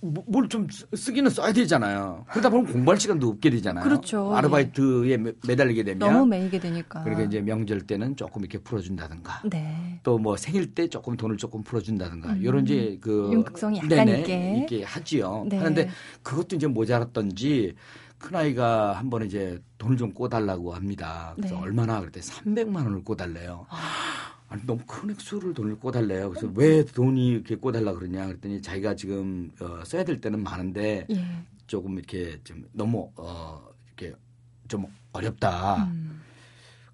[0.00, 2.26] 뭐, 뭘좀 쓰기는 써야 되잖아요.
[2.30, 3.82] 그러다 보면 공부할 시간도 없게 되잖아요.
[3.84, 4.36] 그렇죠.
[4.36, 5.16] 아르바이트에 예.
[5.46, 7.02] 매달리게 되면 너무 매이게 되니까.
[7.02, 9.42] 그러니까 이제 명절 때는 조금 이렇게 풀어준다든가.
[9.50, 9.98] 네.
[10.02, 12.34] 또 뭐 생일 때 조금 돈을 조금 풀어준다든가.
[12.34, 12.42] 음.
[12.42, 15.46] 이런 이제 그 융극성이 약간 네네, 있게 있게 하지요.
[15.48, 15.56] 네.
[15.56, 15.88] 하는데
[16.22, 17.74] 그것도 이제 모자랐던지
[18.18, 21.32] 큰아이가 한 번 이제 돈을 좀 꿔달라고 합니다.
[21.36, 21.60] 그래서 네.
[21.60, 23.66] 얼마나 그랬더니 300만 원을 꿔달래요.
[23.68, 23.78] 아.
[24.48, 26.30] 아니, 너무 큰 액수를 돈을 꿔달래요.
[26.30, 26.54] 그래서 음.
[26.56, 31.26] 왜 돈이 이렇게 꿔달라 그러냐 그랬더니 자기가 지금 어, 써야 될 때는 많은데 예.
[31.66, 34.14] 조금 이렇게 좀 너무 어, 이렇게
[34.68, 35.84] 좀 어렵다.
[35.84, 36.20] 음.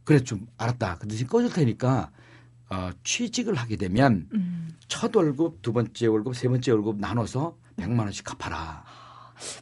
[0.05, 0.99] 그래 좀 알았다.
[0.99, 2.11] 그 대신 꺼줄 테니까
[2.71, 4.77] 어, 취직을 하게 되면 음.
[4.89, 8.85] 첫 월급, 두 번째 월급, 세 번째 월급 나눠서 100만 원씩 갚아라.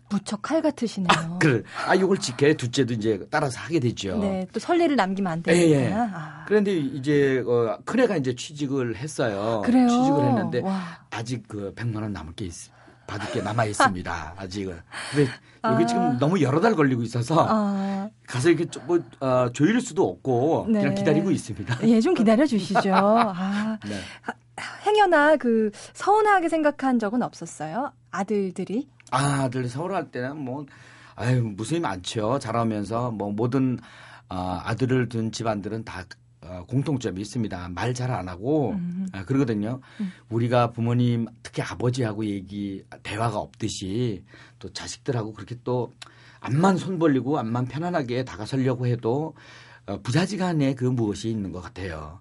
[0.09, 1.09] 무척 칼 같으시네요.
[1.11, 1.62] 아, 그래.
[1.87, 4.19] 아, 이걸 지켜야 둘째도 이제 따라서 하게 되죠.
[4.19, 4.47] 네.
[4.53, 5.67] 또 설례를 남기면 안 되니까.
[5.67, 5.93] 예, 예.
[5.93, 6.45] 아.
[6.47, 9.62] 그런데 이제 어, 큰애가 이제 취직을 했어요.
[9.64, 9.88] 그래요?
[9.88, 10.81] 취직을 했는데 와.
[11.11, 12.53] 아직 그 100만 원 남을 게 있,
[13.07, 14.35] 받을 게 남아 있습니다.
[14.38, 14.79] 아직은.
[15.11, 15.31] 근데
[15.64, 15.87] 여기 아.
[15.87, 18.09] 지금 너무 여러 달 걸리고 있어서 아.
[18.27, 20.81] 가서 이렇게 좀 뭐, 어, 조일 수도 없고 네.
[20.81, 21.79] 그냥 기다리고 있습니다.
[21.88, 22.93] 예, 좀 기다려 주시죠.
[22.95, 23.79] 아.
[23.87, 23.97] 네.
[24.87, 27.93] 행여나 그 서운하게 생각한 적은 없었어요?
[28.11, 28.88] 아들들이?
[29.11, 30.66] 아, 아들 서울 할 때는 뭐,
[31.16, 32.38] 아유, 무수히 많죠.
[32.38, 33.79] 자라면서 뭐 모든
[34.29, 36.05] 어, 아들을 둔 집안들은 다
[36.40, 37.68] 어, 공통점이 있습니다.
[37.71, 39.09] 말 잘 안 하고 음.
[39.12, 39.81] 아, 그러거든요.
[40.01, 40.12] 음.
[40.29, 44.25] 우리가 부모님 특히 아버지하고 얘기 대화가 없듯이
[44.59, 45.92] 또 자식들하고 그렇게 또
[46.40, 49.35] 앞만 손 벌리고 앞만 편안하게 다가서려고 해도
[49.87, 52.21] 어, 부자지간에 그 무엇이 있는 것 같아요.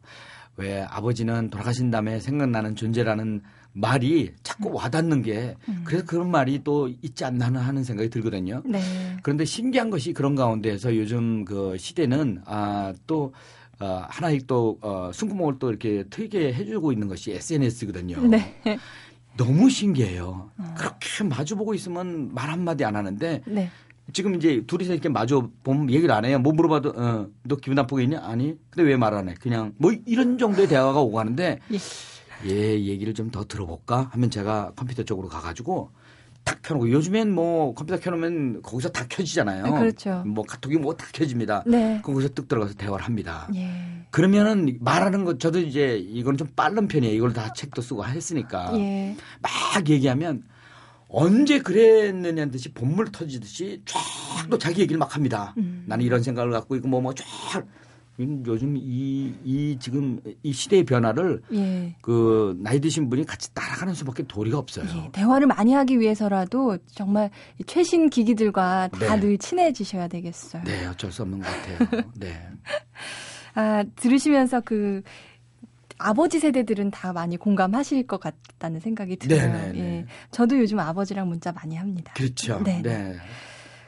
[0.56, 3.44] 왜 아버지는 돌아가신 다음에 생각나는 존재라는
[3.80, 4.76] 말이 자꾸 음.
[4.76, 5.82] 와닿는 게 음.
[5.84, 8.64] 그래서 그런 말이 또 있지 않나 하는 생각이 들거든요.
[8.66, 8.82] 네.
[9.22, 13.34] 그런데 신기한 것이 그런 가운데에서 요즘 그 시대는 아또
[13.80, 18.20] 어, 하나의 또 어, 숨구멍을 또 이렇게 트게 해주고 있는 것이 SNS거든요.
[18.28, 18.56] 네.
[19.38, 20.50] 너무 신기해요.
[20.58, 20.76] 어.
[20.76, 23.70] 그렇게 마주보고 있으면 말 한마디 안 하는데 네.
[24.14, 26.40] 지금 이제 둘이서 이렇게 마주 보면 얘기를 안 해요.
[26.40, 28.22] 뭐 물어봐도 어, 너 기분 나쁘게 있냐?
[28.24, 28.56] 아니.
[28.72, 29.36] 근데 왜 말 안 해?
[29.40, 31.78] 그냥 뭐 이런 정도의 대화가 오고 가는데 예.
[32.46, 35.92] 얘 얘기를 좀 더 들어볼까 하면 제가 컴퓨터 쪽으로 가가지고
[36.46, 39.64] 탁 켜놓고 요즘엔 뭐 컴퓨터 켜놓으면 거기서 다 켜지잖아요.
[39.64, 40.24] 네, 그렇죠.
[40.26, 41.64] 뭐 카톡이 뭐 다 켜집니다.
[41.68, 42.02] 네.
[42.04, 43.50] 거기서 뚝 들어가서 대화를 합니다.
[43.56, 43.70] 예.
[44.12, 47.14] 그러면은 말하는 것 저도 이제 이건 좀 빠른 편이에요.
[47.14, 49.18] 이걸 다 책도 쓰고 했으니까 예.
[49.42, 50.44] 막 얘기하면
[51.10, 54.00] 언제 그랬느냐는 듯이 본물 터지듯이 쫙
[54.50, 55.54] 또 자기 얘기를 막 합니다.
[55.58, 55.84] 음.
[55.86, 57.26] 나는 이런 생각을 갖고 있고 뭐뭐쫙
[58.20, 61.96] 요즘 이, 이 지금 이 시대의 변화를 예.
[62.02, 64.86] 그 나이 드신 분이 같이 따라가는 수밖에 도리가 없어요.
[64.96, 65.12] 예.
[65.12, 67.30] 대화를 많이 하기 위해서라도 정말
[67.68, 69.38] 최신 기기들과 다늘 네.
[69.38, 70.64] 친해지셔야 되겠어요.
[70.64, 72.04] 네, 어쩔 수 없는 것 같아요.
[72.18, 72.50] 네.
[73.54, 75.04] 아, 들으시면서 그
[76.00, 79.42] 아버지 세대들은 다 많이 공감하실 것 같다는 생각이 들어요.
[79.42, 79.72] 네네네.
[79.72, 79.82] 네, 예.
[79.82, 80.06] 네.
[80.32, 82.14] 저도 요즘 아버지랑 문자 많이 합니다.
[82.16, 82.62] 그렇죠.
[82.64, 82.82] 네.
[82.82, 83.16] 네.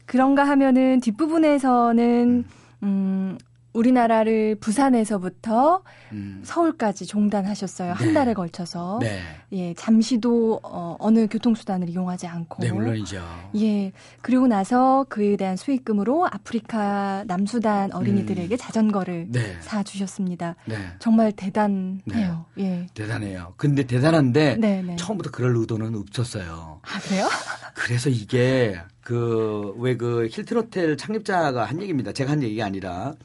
[0.06, 2.46] 그런가 하면은 뒷부분에서는 음,
[2.84, 3.38] 음
[3.74, 6.42] 우리나라를 부산에서부터 음.
[6.44, 7.94] 서울까지 종단하셨어요.
[7.94, 7.94] 네.
[7.94, 9.00] 한 달에 걸쳐서.
[9.02, 9.22] 네.
[9.52, 12.64] 예, 잠시도 어, 어느 교통수단을 이용하지 않고.
[12.64, 13.24] 네, 물론이죠.
[13.58, 13.92] 예.
[14.22, 18.58] 그리고 나서 그에 대한 수익금으로 아프리카 남수단 어린이들에게 음.
[18.58, 19.58] 자전거를 네.
[19.62, 20.56] 사 주셨습니다.
[20.66, 20.76] 네.
[21.00, 22.46] 정말 대단해요.
[22.56, 22.64] 네.
[22.64, 22.88] 예.
[22.94, 23.54] 대단해요.
[23.58, 24.96] 근데 대단한데 네, 네.
[24.96, 26.82] 처음부터 그럴 의도는 없었어요.
[26.84, 27.28] 아, 그래요?
[27.76, 32.12] 그래서 이게 그 왜그 힐튼 호텔 창립자가 한 얘기입니다.
[32.12, 33.16] 제가 한 얘기가 아니라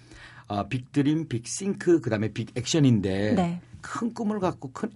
[0.46, 3.60] 어, 빅드림, 빅싱크, 그다음에 빅액션인데 네.
[3.80, 4.90] 큰 꿈을 갖고 큰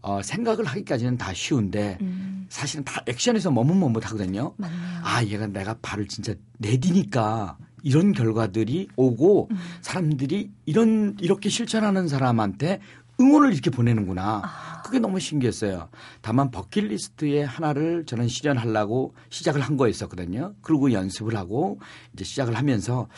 [0.00, 2.46] 어, 생각을 하기까지는 다 쉬운데 음.
[2.48, 4.54] 사실은 다 액션에서 머뭇머뭇하거든요.
[4.56, 4.78] 맞네요.
[5.02, 9.56] 아 얘가 내가 발을 진짜 내디니까 이런 결과들이 오고 음.
[9.80, 12.80] 사람들이 이런 이렇게 실천하는 사람한테
[13.20, 14.42] 응원을 이렇게 보내는구나.
[14.44, 14.82] 아.
[14.82, 15.88] 그게 너무 신기했어요.
[16.20, 20.54] 다만 버킷리스트의 하나를 저는 실현하려고 시작을 한 거였었거든요.
[20.60, 21.80] 그리고 연습을 하고
[22.12, 23.08] 이제 시작을 하면서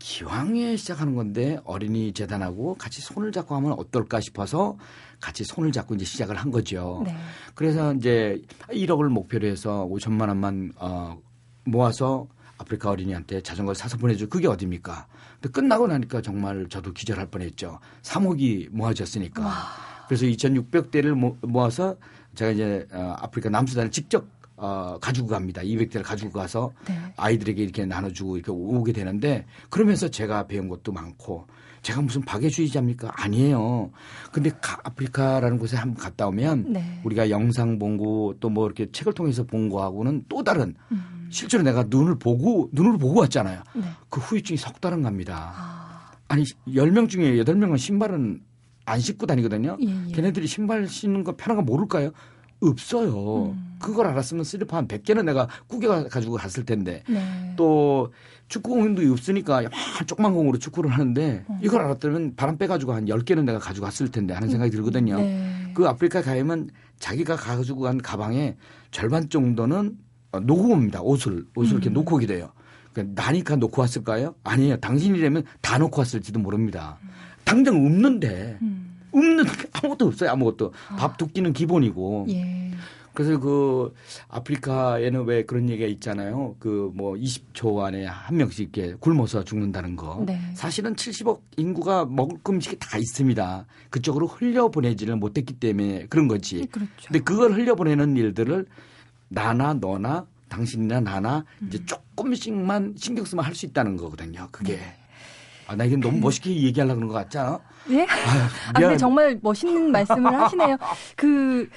[0.00, 4.76] 기왕에 시작하는 건데 어린이 재단하고 같이 손을 잡고 하면 어떨까 싶어서
[5.20, 7.02] 같이 손을 잡고 이제 시작을 한 거죠.
[7.04, 7.14] 네.
[7.54, 11.18] 그래서 이제 1억을 목표로 해서 5천만 원만 어
[11.64, 12.26] 모아서
[12.58, 14.26] 아프리카 어린이한테 자전거를 사서 보내줘.
[14.28, 15.06] 그게 어딥니까?
[15.34, 17.78] 근데 끝나고 나니까 정말 저도 기절할 뻔했죠.
[18.02, 19.44] 3억이 모아졌으니까.
[19.44, 19.54] 와.
[20.08, 21.96] 그래서 2,600대를 모아서
[22.34, 24.26] 제가 이제 어, 아프리카 남수단을 직접
[24.60, 25.62] 어, 가지고 갑니다.
[25.62, 26.94] 200대를 가지고 가서 네.
[27.16, 31.46] 아이들에게 이렇게 나눠주고 이렇게 오게 되는데 그러면서 제가 배운 것도 많고
[31.82, 33.10] 제가 무슨 박애주의자입니까?
[33.14, 33.90] 아니에요.
[34.32, 34.50] 근데
[34.84, 37.00] 아프리카라는 곳에 한번 갔다 오면 네.
[37.04, 41.28] 우리가 영상 본 거 또 뭐 이렇게 책을 통해서 본 거하고는 또 다른 음.
[41.30, 43.62] 실제로 내가 눈을 보고 눈을 보고 왔잖아요.
[43.76, 43.82] 네.
[44.10, 45.52] 그 후유증이 석달은 갑니다.
[45.56, 46.10] 아.
[46.28, 48.42] 아니 10명 중에 8명은 신발은
[48.84, 49.76] 안 신고 다니거든요.
[49.82, 50.12] 예, 예.
[50.12, 52.10] 걔네들이 신발 신는 거 편한 거 모를까요?
[52.60, 53.52] 없어요.
[53.52, 53.76] 음.
[53.78, 57.02] 그걸 알았으면 슬리퍼 한 100개는 내가 꾸겨 가지고 갔을 텐데.
[57.08, 57.54] 네.
[57.56, 58.12] 또
[58.48, 59.62] 축구 공도 없으니까
[60.06, 61.58] 조그만 공으로 축구를 하는데 음.
[61.62, 65.16] 이걸 알았다면 바람 빼 가지고 한 10개는 내가 가지고 갔을 텐데 하는 생각이 들거든요.
[65.18, 65.72] 네.
[65.74, 68.56] 그 아프리카 가면 자기가 가지고 간 가방에
[68.90, 69.96] 절반 정도는
[70.32, 71.00] 놓고 옵니다.
[71.00, 71.46] 옷을.
[71.54, 71.76] 옷을 음.
[71.76, 72.52] 이렇게 놓고 오게 돼요.
[72.92, 74.34] 그러니까 나니까 놓고 왔을까요?
[74.44, 74.76] 아니에요.
[74.78, 76.98] 당신이라면 다 놓고 왔을지도 모릅니다.
[77.02, 77.08] 음.
[77.44, 78.58] 당장 없는데.
[78.62, 78.89] 음.
[79.12, 80.30] 없는 아무것도 없어요.
[80.30, 80.72] 아무것도.
[80.90, 80.96] 아.
[80.96, 82.26] 밥두 끼는 기본이고.
[82.30, 82.70] 예.
[83.12, 83.92] 그래서 그
[84.28, 86.54] 아프리카에는 왜 그런 얘기가 있잖아요.
[86.58, 90.22] 그 뭐 20초 안에 한 명씩 이렇게 굶어서 죽는다는 거.
[90.26, 90.40] 네.
[90.54, 93.66] 사실은 70억 인구가 먹을 음식이 다 있습니다.
[93.90, 96.66] 그쪽으로 흘려보내지를 못했기 때문에 그런 거지.
[96.66, 96.90] 그렇죠.
[97.06, 98.66] 근데 그걸 흘려보내는 일들을
[99.28, 101.68] 나나 너나 당신이나 나나 음.
[101.68, 104.48] 이제 조금씩만 신경 쓰면 할 수 있다는 거거든요.
[104.52, 104.76] 그게.
[104.76, 104.96] 네.
[105.66, 107.60] 아, 나 이게 너무 그 멋있게 얘기하려고 그런 것 같지 않아?
[107.88, 108.02] 예?
[108.02, 110.76] 아, 아, 근데 정말 멋있는 말씀을 하시네요.
[111.16, 111.68] 그,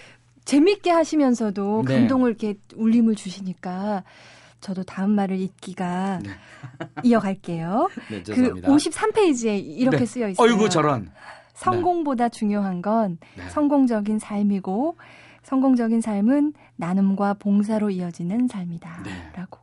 [0.46, 2.00] 재밌게 하시면서도 네.
[2.00, 4.04] 감동을 이렇게 울림을 주시니까
[4.60, 6.30] 저도 다음 말을 읽기가 네.
[7.04, 7.90] 이어갈게요.
[8.10, 10.06] 네, 그 53페이지에 이렇게 네.
[10.06, 10.48] 쓰여 있어요.
[10.48, 11.12] 어이구 저런.
[11.54, 13.50] 성공보다 중요한 건 네.
[13.50, 14.98] 성공적인 삶이고
[15.44, 19.04] 성공적인 삶은 나눔과 봉사로 이어지는 삶이다.
[19.04, 19.12] 네.
[19.36, 19.60] 라고.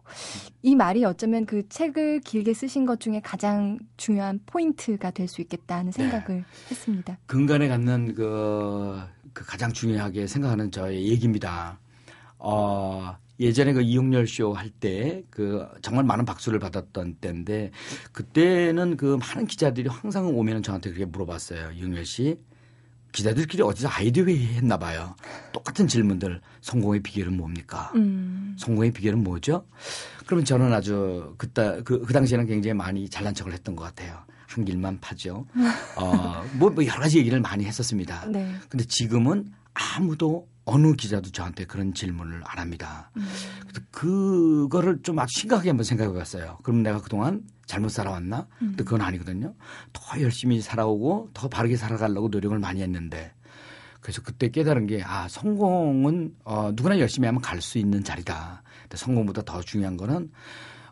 [0.63, 5.93] 이 말이 어쩌면 그 책을 길게 쓰신 것 중에 가장 중요한 포인트가 될 수 있겠다는
[5.93, 6.45] 생각을 네.
[6.71, 7.19] 했습니다.
[7.27, 9.01] 근간에 갖는 그,
[9.33, 11.79] 그 가장 중요하게 생각하는 저의 얘기입니다.
[12.39, 17.71] 어, 예전에 그 이용렬 쇼 할 때 그 정말 많은 박수를 받았던 때인데
[18.13, 21.71] 그때는 그 많은 기자들이 항상 오면은 저한테 그렇게 물어봤어요.
[21.73, 22.39] 이용렬 씨.
[23.13, 25.15] 기자들끼리 어디서 아이디어 회의했나 봐요.
[25.53, 26.41] 똑같은 질문들.
[26.61, 27.91] 성공의 비결은 뭡니까?
[27.95, 28.57] 음.
[28.59, 29.67] 성공의 비결은 뭐죠?
[30.27, 34.19] 그러면 저는 아주 그때 그, 그 당시에는 굉장히 많이 잘난 척을 했던 것 같아요.
[34.47, 35.47] 한 길만 파죠.
[35.97, 38.27] 어, 뭐, 뭐 여러 가지 얘기를 많이 했었습니다.
[38.27, 38.55] 네.
[38.69, 43.11] 근데 지금은 아무도 어느 기자도 저한테 그런 질문을 안 합니다.
[43.17, 43.29] 음.
[43.91, 46.59] 그거를 좀 아주 심각하게 한번 생각해 봤어요.
[46.63, 48.47] 그럼 내가 그동안 잘못 살아왔나?
[48.63, 48.69] 음.
[48.69, 49.53] 근데 그건 아니거든요.
[49.93, 53.33] 더 열심히 살아오고 더 바르게 살아가려고 노력을 많이 했는데
[54.01, 58.63] 그래서 그때 깨달은 게 아, 성공은 어, 누구나 열심히 하면 갈 수 있는 자리다.
[58.83, 60.31] 근데 성공보다 더 중요한 거는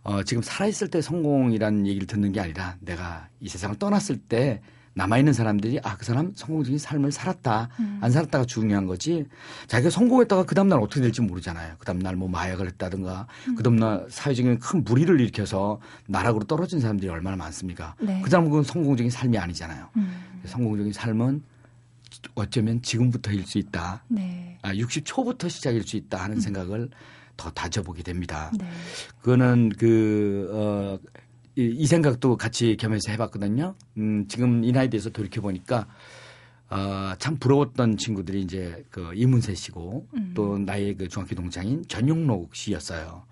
[0.02, 4.60] 어, 지금 살아있을 때 성공이라는 얘기를 듣는 게 아니라 내가 이 세상을 떠났을 때
[4.98, 7.68] 남아있는 사람들이 아, 그 사람 성공적인 삶을 살았다.
[7.78, 7.98] 음.
[8.02, 9.26] 안 살았다가 중요한 거지.
[9.68, 11.76] 자기가 성공했다가 그 다음날 어떻게 될지 모르잖아요.
[11.78, 13.54] 그 다음날 뭐 마약을 했다든가 음.
[13.54, 17.94] 그 다음날 사회적인 큰 무리를 일으켜서 나락으로 떨어진 사람들이 얼마나 많습니까.
[18.00, 18.20] 네.
[18.24, 19.88] 그 사람은 성공적인 삶이 아니잖아요.
[19.96, 20.40] 음.
[20.44, 21.44] 성공적인 삶은
[22.34, 24.02] 어쩌면 지금부터일 수 있다.
[24.08, 24.58] 네.
[24.62, 26.40] 아, 60초부터 시작일 수 있다 하는 음.
[26.40, 26.90] 생각을
[27.36, 28.50] 더 다져보게 됩니다.
[28.58, 28.66] 네.
[29.20, 30.98] 그거는 그, 어,
[31.58, 33.74] 이, 이 생각도 같이 겸해서 해봤거든요.
[33.96, 35.88] 음, 지금 이 나이 돼서 돌이켜 보니까
[36.70, 40.32] 어, 참 부러웠던 친구들이 이제 그 이문세 씨고 음.
[40.34, 43.24] 또 나의 그 중학교 동창인 전용록 씨였어요.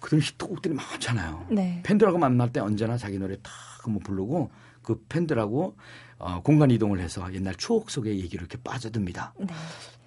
[0.00, 1.46] 그들 히트곡들이 많잖아요.
[1.50, 1.80] 네.
[1.84, 3.52] 팬들하고 만날 때 언제나 자기 노래 탁
[3.84, 4.50] 한번 부르고
[4.82, 5.76] 그 팬들하고
[6.18, 9.34] 어, 공간 이동을 해서 옛날 추억 속의 얘기를 이렇게 빠져듭니다.
[9.38, 9.46] 네.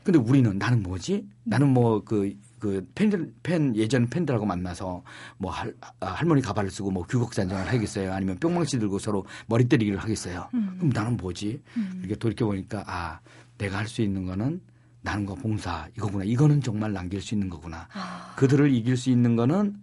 [0.04, 1.26] 근데 우리는 나는 뭐지?
[1.46, 2.34] 나는 뭐 그
[2.64, 5.04] 그 팬들 팬 예전 팬들하고 만나서
[5.38, 8.14] 뭐 할, 아, 할머니 가발을 쓰고 뭐 규곡잔정을 하겠어요?
[8.14, 10.48] 아니면 뿅망치 들고 서로 머리 때리기를 하겠어요?
[10.54, 10.76] 음.
[10.78, 11.62] 그럼 나는 뭐지?
[11.76, 11.96] 음.
[12.00, 13.20] 이렇게 돌이켜 보니까 아
[13.58, 14.62] 내가 할 수 있는 거는
[15.02, 16.24] 나는과 봉사 이거구나.
[16.24, 17.90] 이거는 정말 남길 수 있는 거구나.
[17.92, 18.34] 아.
[18.38, 19.76] 그들을 이길 수 있는 거는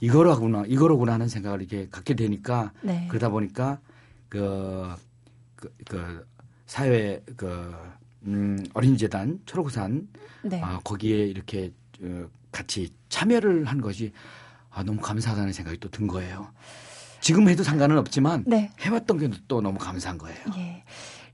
[0.00, 0.64] 이거라구나.
[0.66, 3.06] 이거로구나 하는 생각을 이렇게 갖게 되니까 네.
[3.08, 3.80] 그러다 보니까
[4.28, 4.94] 그
[5.56, 6.26] 그, 그
[6.66, 7.74] 사회 그
[8.26, 10.06] 음, 어린이재단 초록산
[10.42, 10.60] 네.
[10.62, 11.79] 아, 거기에 이렇게 어,
[12.52, 14.12] 같이 참여를 한 것이
[14.70, 16.48] 아, 너무 감사하다는 생각이 또 든 거예요.
[17.20, 18.70] 지금 해도 상관은 없지만 네.
[18.80, 20.38] 해왔던 게 또 너무 감사한 거예요.
[20.56, 20.82] 예.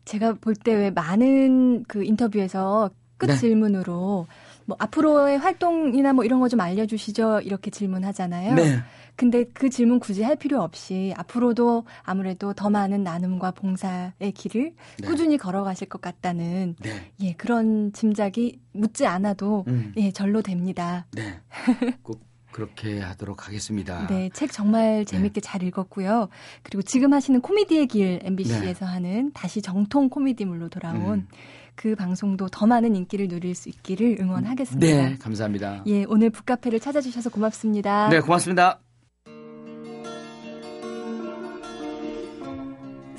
[0.04, 3.36] 제가 볼 때 왜 많은 그 인터뷰에서 끝 네.
[3.36, 4.26] 질문으로
[4.66, 8.54] 뭐 앞으로의 활동이나 뭐 이런 거 좀 알려주시죠 이렇게 질문하잖아요.
[8.54, 8.78] 네.
[9.16, 15.08] 근데 그 질문 굳이 할 필요 없이 앞으로도 아무래도 더 많은 나눔과 봉사의 길을 네.
[15.08, 17.12] 꾸준히 걸어가실 것 같다는 네.
[17.20, 19.92] 예 그런 짐작이 묻지 않아도 음.
[19.96, 21.06] 예 절로 됩니다.
[21.12, 21.40] 네.
[22.02, 22.20] 꼭
[22.52, 24.06] 그렇게 하도록 하겠습니다.
[24.06, 25.04] 네, 책 정말 네.
[25.04, 25.46] 재밌게 네.
[25.46, 26.28] 잘 읽었고요.
[26.62, 28.92] 그리고 지금 하시는 코미디의 길 MBC에서 네.
[28.92, 31.28] 하는 다시 정통 코미디물로 돌아온 음.
[31.74, 34.86] 그 방송도 더 많은 인기를 누릴 수 있기를 응원하겠습니다.
[34.86, 35.84] 네, 감사합니다.
[35.86, 38.08] 예, 오늘 북카페를 찾아주셔서 고맙습니다.
[38.08, 38.80] 네, 고맙습니다.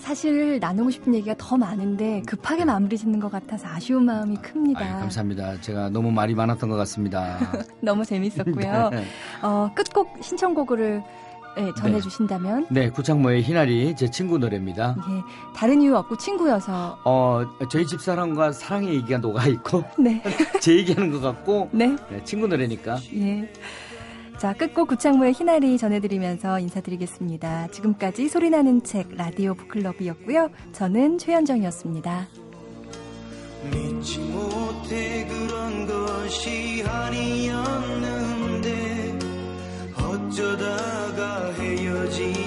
[0.08, 4.80] 사실 나누고 싶은 얘기가 더 많은데 급하게 마무리 짓는 것 같아서 아쉬운 마음이 큽니다.
[4.80, 5.60] 아유, 감사합니다.
[5.60, 7.38] 제가 너무 말이 많았던 것 같습니다.
[7.82, 8.88] 너무 재밌었고요.
[8.96, 9.04] 네.
[9.42, 11.04] 어, 끝곡 신청곡을
[11.58, 12.68] 네, 전해주신다면?
[12.70, 14.96] 네, 구창모의 희나리 제 친구 노래입니다.
[15.10, 15.22] 예,
[15.54, 17.00] 다른 이유 없고 친구여서.
[17.04, 20.24] 어, 저희 집사람과 사랑의 얘기가 녹아 있고, 네.
[20.62, 21.98] 제 얘기하는 것 같고, 네.
[22.10, 22.98] 네, 친구 노래니까.
[23.16, 23.52] 예.
[24.38, 27.70] 자, 끝곡 구창모의 희나리 전해드리면서 인사드리겠습니다.
[27.72, 30.52] 지금까지 소리나는 책 라디오 북클럽이었고요.
[30.74, 32.28] 저는 최현정이었습니다.
[33.72, 38.68] 믿지 못해 그런 것이 아니었는데
[39.96, 42.47] 어쩌다가 헤어진